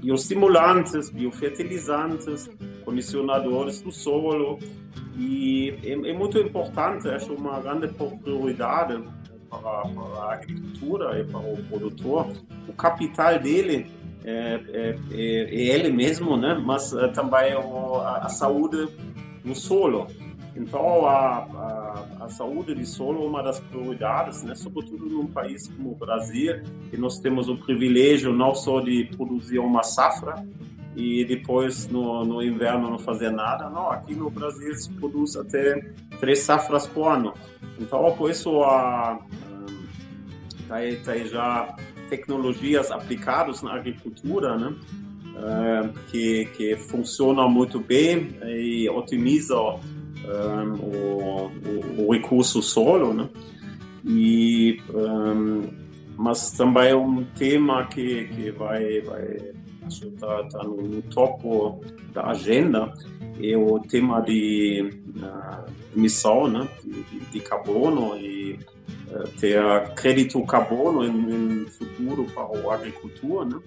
bioestimulantes, 0.00 1.10
biofertilizantes, 1.10 2.50
condicionadores 2.84 3.80
do 3.80 3.92
solo 3.92 4.58
e 5.18 5.74
é, 5.82 6.10
é 6.10 6.12
muito 6.12 6.38
importante, 6.38 7.08
acho 7.08 7.34
uma 7.34 7.58
grande 7.58 7.88
prioridade 7.88 9.02
para, 9.50 9.60
para 9.60 10.22
a 10.22 10.32
agricultura 10.34 11.18
e 11.18 11.24
para 11.24 11.40
o 11.40 11.56
produtor, 11.68 12.28
o 12.68 12.72
capital 12.72 13.36
dele 13.40 13.90
é, 14.24 14.60
é, 14.68 14.98
é, 15.10 15.20
é 15.20 15.74
ele 15.74 15.90
mesmo, 15.90 16.36
né? 16.36 16.54
mas 16.64 16.92
é, 16.92 17.08
também 17.08 17.52
a, 17.52 18.18
a, 18.22 18.28
saúde 18.28 18.88
do 19.44 19.54
solo. 19.56 20.06
Então, 20.54 21.06
a, 21.06 21.38
a, 21.38 22.24
a, 22.24 22.28
saúde 22.28 22.74
do 22.74 22.86
solo 22.86 23.24
é 23.24 23.26
uma 23.26 23.42
das 23.42 23.58
prioridades, 23.58 24.44
né? 24.44 24.54
sobretudo 24.54 25.06
num 25.06 25.26
país 25.26 25.66
como 25.68 25.92
o 25.92 25.94
Brasil, 25.96 26.62
que 26.90 26.96
nós 26.96 27.18
temos 27.18 27.48
o 27.48 27.56
privilégio 27.56 28.32
não 28.32 28.54
só 28.54 28.80
de 28.80 29.04
produzir 29.16 29.58
uma 29.58 29.82
safra 29.82 30.44
e 30.98 31.24
depois 31.24 31.86
no, 31.86 32.24
no 32.24 32.42
inverno 32.42 32.90
não 32.90 32.98
fazer 32.98 33.30
nada, 33.30 33.70
não, 33.70 33.88
aqui 33.88 34.16
no 34.16 34.28
Brasil 34.28 34.74
se 34.74 34.90
produz 34.94 35.36
até 35.36 35.92
três 36.18 36.40
safras 36.40 36.88
por 36.88 37.06
ano. 37.06 37.32
Então, 37.78 38.12
por 38.16 38.28
isso, 38.28 38.64
a, 38.64 39.20
tá, 40.66 40.76
tá 41.04 41.16
já 41.18 41.76
tecnologias 42.10 42.90
aplicadas 42.90 43.62
na 43.62 43.74
agricultura, 43.74 44.56
né? 44.56 44.74
Uh, 45.38 45.92
que, 46.10 46.46
que 46.56 46.76
funcionam 46.76 47.48
muito 47.48 47.78
bem 47.78 48.36
e 48.44 48.90
otimizam 48.90 49.78
um, 50.24 50.72
o, 50.80 51.46
o, 51.46 52.06
o, 52.08 52.12
recurso 52.12 52.60
solo, 52.60 53.14
né? 53.14 53.28
E, 54.04 54.82
um, 54.92 55.62
mas 56.16 56.50
também 56.50 56.88
é 56.88 56.96
um 56.96 57.22
tema 57.22 57.86
que, 57.86 58.24
que 58.24 58.50
vai, 58.50 59.00
vai 59.02 59.57
está 59.88 60.44
tá 60.44 60.62
no, 60.62 61.02
topo 61.02 61.80
da 62.12 62.28
agenda 62.28 62.92
é 63.40 63.56
o 63.56 63.78
tema 63.80 64.20
de 64.20 64.90
uh, 65.16 65.72
emissão 65.96 66.48
né? 66.48 66.68
de, 66.84 67.20
de 67.32 67.40
carbono 67.40 68.16
e 68.16 68.58
ter 69.40 69.62
crédito 69.94 70.42
carbono 70.44 71.10
no 71.10 71.68
futuro 71.68 72.24
para 72.24 72.70
a 72.70 72.74
agricultura 72.74 73.44
né? 73.46 73.60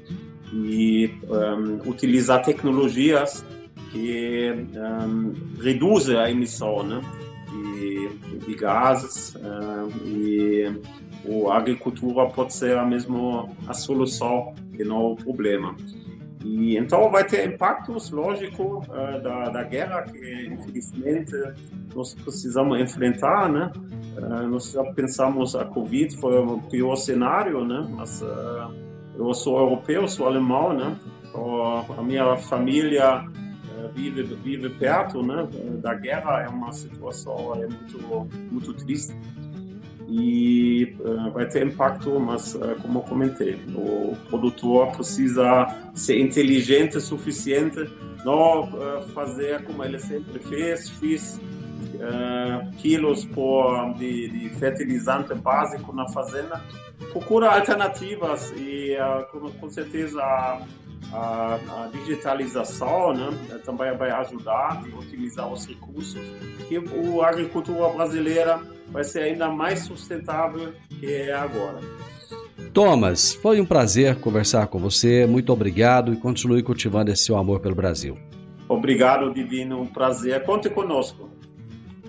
e 0.54 1.12
um, 1.24 1.90
utilizar 1.90 2.44
tecnologias 2.44 3.46
que 3.92 4.52
um, 4.76 5.34
reduzem 5.62 6.18
a 6.18 6.30
emissão 6.30 6.84
né? 6.84 7.02
de, 7.50 8.10
de 8.46 8.56
gases 8.56 9.36
um, 9.36 10.08
e 10.08 10.82
a 11.50 11.58
agricultura 11.58 12.28
pode 12.28 12.54
ser 12.54 12.78
a 12.78 12.86
mesma 12.86 13.48
a 13.68 13.74
solução 13.74 14.54
e 14.78 14.84
não 14.84 15.12
o 15.12 15.16
problema. 15.16 15.76
E 16.44 16.78
então 16.78 17.10
vai 17.10 17.24
ter 17.24 17.48
impactos, 17.48 18.10
lógico, 18.10 18.84
uh, 18.90 19.22
da, 19.22 19.50
da 19.50 19.64
guerra 19.64 20.04
que 20.04 20.48
infelizmente 20.48 21.34
nós 21.96 22.14
precisamos 22.14 22.80
enfrentar, 22.80 23.50
né? 23.50 23.72
Uh, 24.18 24.48
nós 24.48 24.72
já 24.72 24.84
pensamos 24.94 25.56
a 25.56 25.66
Covid 25.66 26.18
foi 26.18 26.38
o 26.40 26.60
pior 26.70 26.96
cenário, 26.96 27.64
né? 27.66 27.88
Mas 27.96 28.22
uh, 28.22 28.74
eu 29.16 29.34
sou 29.34 29.60
europeu, 29.60 30.08
sou 30.08 30.28
alemão, 30.28 30.74
né? 30.74 30.98
Então, 31.30 31.86
a 31.98 32.02
minha 32.02 32.36
família 32.38 33.24
vive 33.94 34.24
vive 34.24 34.70
perto, 34.70 35.22
né? 35.22 35.48
Da 35.82 35.94
guerra 35.94 36.42
é 36.42 36.48
uma 36.48 36.72
situação 36.72 37.56
é 37.56 37.68
muito 37.68 38.28
muito 38.52 38.74
triste 38.74 39.16
e 40.12 40.94
uh, 41.00 41.32
vai 41.32 41.48
ter 41.48 41.66
impacto, 41.66 42.20
mas 42.20 42.54
uh, 42.56 42.76
como 42.82 43.00
eu 43.00 43.04
comentei, 43.04 43.56
o 43.74 44.18
produtor 44.30 44.92
precisa 44.92 45.74
ser 45.96 46.20
inteligente 46.20 46.98
o 46.98 47.02
suficiente, 47.02 47.90
não 48.26 48.64
uh, 48.64 49.02
fazer 49.14 49.64
como 49.64 49.82
ele 49.86 50.00
sempre 50.00 50.40
fez, 50.40 50.90
X 50.90 51.40
quilos 52.80 53.26
por, 53.26 53.94
de, 53.94 54.28
de, 54.28 54.50
fertilizante 54.56 55.36
básico 55.36 55.94
na 55.94 56.10
fazenda, 56.10 56.60
procura 57.12 57.52
alternativas 57.52 58.52
e 58.58 58.98
com, 59.32 59.52
com, 59.52 59.70
certeza 59.70 60.20
a, 60.20 60.64
a, 61.14 61.90
digitalização 61.94 63.14
né, 63.14 63.30
também 63.64 63.96
vai 63.96 64.10
ajudar 64.10 64.82
a 64.82 64.98
utilizar 64.98 65.48
os 65.54 65.68
recursos 65.68 66.20
que 66.68 66.78
a 67.22 67.28
agricultura 67.28 67.90
brasileira 67.90 68.60
vai 68.92 69.04
ser 69.04 69.24
ainda 69.24 69.50
mais 69.50 69.80
sustentável 69.80 70.74
que 71.00 71.06
é 71.06 71.34
agora. 71.34 71.80
Thomas, 72.74 73.34
foi 73.34 73.60
um 73.60 73.66
prazer 73.66 74.16
conversar 74.16 74.68
com 74.68 74.80
você. 74.80 75.26
Muito 75.26 75.52
obrigado 75.52 76.14
e 76.14 76.18
continue 76.18 76.64
cultivando 76.64 77.12
esse 77.12 77.24
seu 77.26 77.38
amor 77.38 77.60
pelo 77.60 77.76
Brasil. 77.76 78.18
Obrigado, 78.68 79.34
Divino. 79.34 79.82
Um 79.82 79.88
prazer. 79.88 80.44
Conte 80.44 80.70
conosco. 80.70 81.30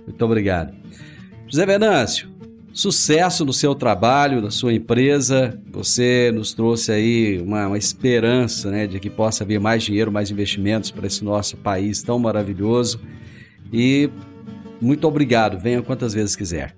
Muito 0.07 0.25
obrigado. 0.25 0.73
José 1.49 1.67
Venâncio, 1.67 2.31
sucesso 2.73 3.45
no 3.45 3.53
seu 3.53 3.75
trabalho, 3.75 4.41
na 4.41 4.51
sua 4.51 4.73
empresa. 4.73 5.61
Você 5.73 6.31
nos 6.33 6.53
trouxe 6.53 6.93
aí 6.93 7.41
uma, 7.41 7.67
uma 7.67 7.79
esperança 7.79 8.71
né, 8.71 8.87
de 8.87 9.01
que 9.01 9.11
possa 9.11 9.45
vir 9.45 9.59
mais 9.59 9.83
dinheiro, 9.83 10.13
mais 10.13 10.31
investimentos 10.31 10.91
para 10.91 11.07
esse 11.07 11.25
nosso 11.25 11.57
país 11.57 12.03
tão 12.03 12.19
maravilhoso. 12.19 13.01
E 13.73 14.09
muito 14.83 15.07
obrigado. 15.07 15.59
Venha 15.59 15.81
quantas 15.81 16.13
vezes 16.13 16.35
quiser. 16.35 16.75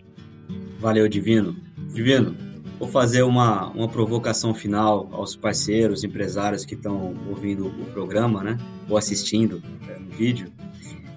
Valeu, 0.78 1.08
Divino. 1.08 1.56
Divino, 1.94 2.36
vou 2.78 2.86
fazer 2.86 3.22
uma, 3.22 3.70
uma 3.70 3.88
provocação 3.88 4.52
final 4.52 5.08
aos 5.10 5.34
parceiros, 5.34 6.04
empresários 6.04 6.64
que 6.64 6.74
estão 6.74 7.14
ouvindo 7.28 7.66
o 7.66 7.86
programa, 7.86 8.44
né? 8.44 8.58
Ou 8.88 8.98
assistindo 8.98 9.62
é, 9.88 9.98
no 9.98 10.10
vídeo. 10.10 10.52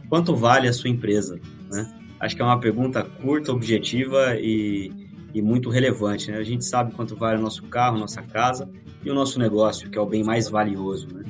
Quanto 0.07 0.33
vale 0.33 0.69
a 0.69 0.73
sua 0.73 0.89
empresa? 0.89 1.39
Né? 1.69 1.93
Acho 2.19 2.35
que 2.35 2.41
é 2.41 2.45
uma 2.45 2.59
pergunta 2.59 3.03
curta, 3.03 3.51
objetiva 3.51 4.35
e, 4.39 4.89
e 5.33 5.41
muito 5.41 5.69
relevante. 5.69 6.31
Né? 6.31 6.37
A 6.37 6.43
gente 6.43 6.63
sabe 6.63 6.93
quanto 6.93 7.15
vale 7.15 7.37
o 7.37 7.41
nosso 7.41 7.63
carro, 7.63 7.97
nossa 7.97 8.21
casa 8.21 8.69
e 9.03 9.11
o 9.11 9.13
nosso 9.13 9.37
negócio, 9.37 9.89
que 9.89 9.97
é 9.97 10.01
o 10.01 10.05
bem 10.05 10.23
mais 10.23 10.47
valioso. 10.47 11.09
Né? 11.13 11.25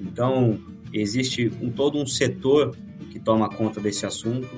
Então, 0.00 0.56
existe 0.92 1.50
um, 1.60 1.70
todo 1.70 1.98
um 1.98 2.06
setor 2.06 2.76
que 3.10 3.18
toma 3.18 3.48
conta 3.48 3.80
desse 3.80 4.06
assunto 4.06 4.48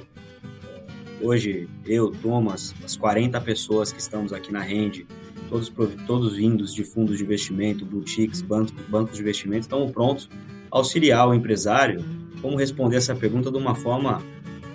Hoje, 1.22 1.68
eu, 1.86 2.10
Thomas, 2.10 2.74
as 2.82 2.96
40 2.96 3.38
pessoas 3.42 3.92
que 3.92 4.00
estamos 4.00 4.32
aqui 4.32 4.50
na 4.50 4.60
Rende, 4.60 5.06
todos, 5.50 5.70
todos 6.06 6.36
vindos 6.36 6.74
de 6.74 6.82
fundos 6.82 7.18
de 7.18 7.24
investimento, 7.24 7.84
boutiques, 7.84 8.40
bancos, 8.40 8.72
bancos 8.88 9.16
de 9.16 9.20
investimento, 9.20 9.62
estamos 9.62 9.92
prontos 9.92 10.30
a 10.70 10.78
auxiliar 10.78 11.28
o 11.28 11.34
empresário 11.34 12.02
como 12.40 12.56
responder 12.56 12.96
essa 12.96 13.14
pergunta 13.14 13.50
de 13.50 13.58
uma 13.58 13.74
forma 13.74 14.22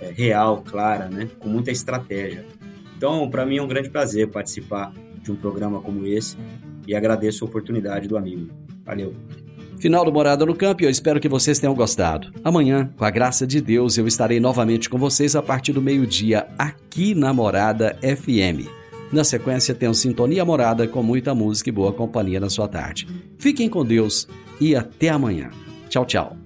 é, 0.00 0.12
real, 0.12 0.62
clara, 0.62 1.08
né? 1.08 1.28
com 1.40 1.48
muita 1.48 1.72
estratégia. 1.72 2.46
Então, 2.96 3.28
para 3.28 3.44
mim 3.44 3.56
é 3.56 3.62
um 3.62 3.68
grande 3.68 3.90
prazer 3.90 4.28
participar 4.28 4.92
de 5.20 5.32
um 5.32 5.36
programa 5.36 5.80
como 5.80 6.06
esse 6.06 6.36
e 6.86 6.94
agradeço 6.94 7.44
a 7.44 7.48
oportunidade 7.48 8.06
do 8.06 8.16
amigo. 8.16 8.48
Valeu. 8.84 9.14
Final 9.78 10.04
do 10.04 10.12
Morada 10.12 10.46
no 10.46 10.54
Campo 10.54 10.82
e 10.82 10.86
eu 10.86 10.90
espero 10.90 11.20
que 11.20 11.28
vocês 11.28 11.58
tenham 11.58 11.74
gostado. 11.74 12.32
Amanhã, 12.42 12.90
com 12.96 13.04
a 13.04 13.10
graça 13.10 13.46
de 13.46 13.60
Deus, 13.60 13.98
eu 13.98 14.06
estarei 14.06 14.40
novamente 14.40 14.88
com 14.88 14.98
vocês 14.98 15.36
a 15.36 15.42
partir 15.42 15.72
do 15.72 15.82
meio-dia 15.82 16.46
aqui 16.58 17.14
na 17.14 17.32
Morada 17.32 17.96
FM. 18.02 18.68
Na 19.12 19.22
sequência, 19.22 19.76
o 19.88 19.94
Sintonia 19.94 20.44
Morada 20.44 20.88
com 20.88 21.02
muita 21.02 21.34
música 21.34 21.68
e 21.68 21.72
boa 21.72 21.92
companhia 21.92 22.40
na 22.40 22.50
sua 22.50 22.66
tarde. 22.66 23.06
Fiquem 23.38 23.68
com 23.68 23.84
Deus 23.84 24.26
e 24.60 24.74
até 24.74 25.10
amanhã. 25.10 25.50
Tchau, 25.88 26.04
tchau. 26.04 26.45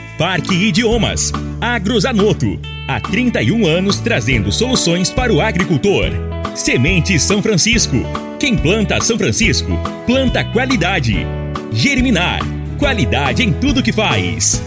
Parque 0.21 0.53
Idiomas. 0.53 1.33
Agrozanoto. 1.59 2.59
Há 2.87 2.99
31 2.99 3.65
anos 3.65 3.99
trazendo 3.99 4.51
soluções 4.51 5.09
para 5.09 5.33
o 5.33 5.41
agricultor. 5.41 6.11
Semente 6.53 7.17
São 7.19 7.41
Francisco. 7.41 7.95
Quem 8.39 8.55
planta 8.55 9.01
São 9.01 9.17
Francisco, 9.17 9.71
planta 10.05 10.43
qualidade. 10.43 11.25
Germinar. 11.71 12.41
Qualidade 12.77 13.41
em 13.41 13.51
tudo 13.51 13.81
que 13.81 13.91
faz. 13.91 14.61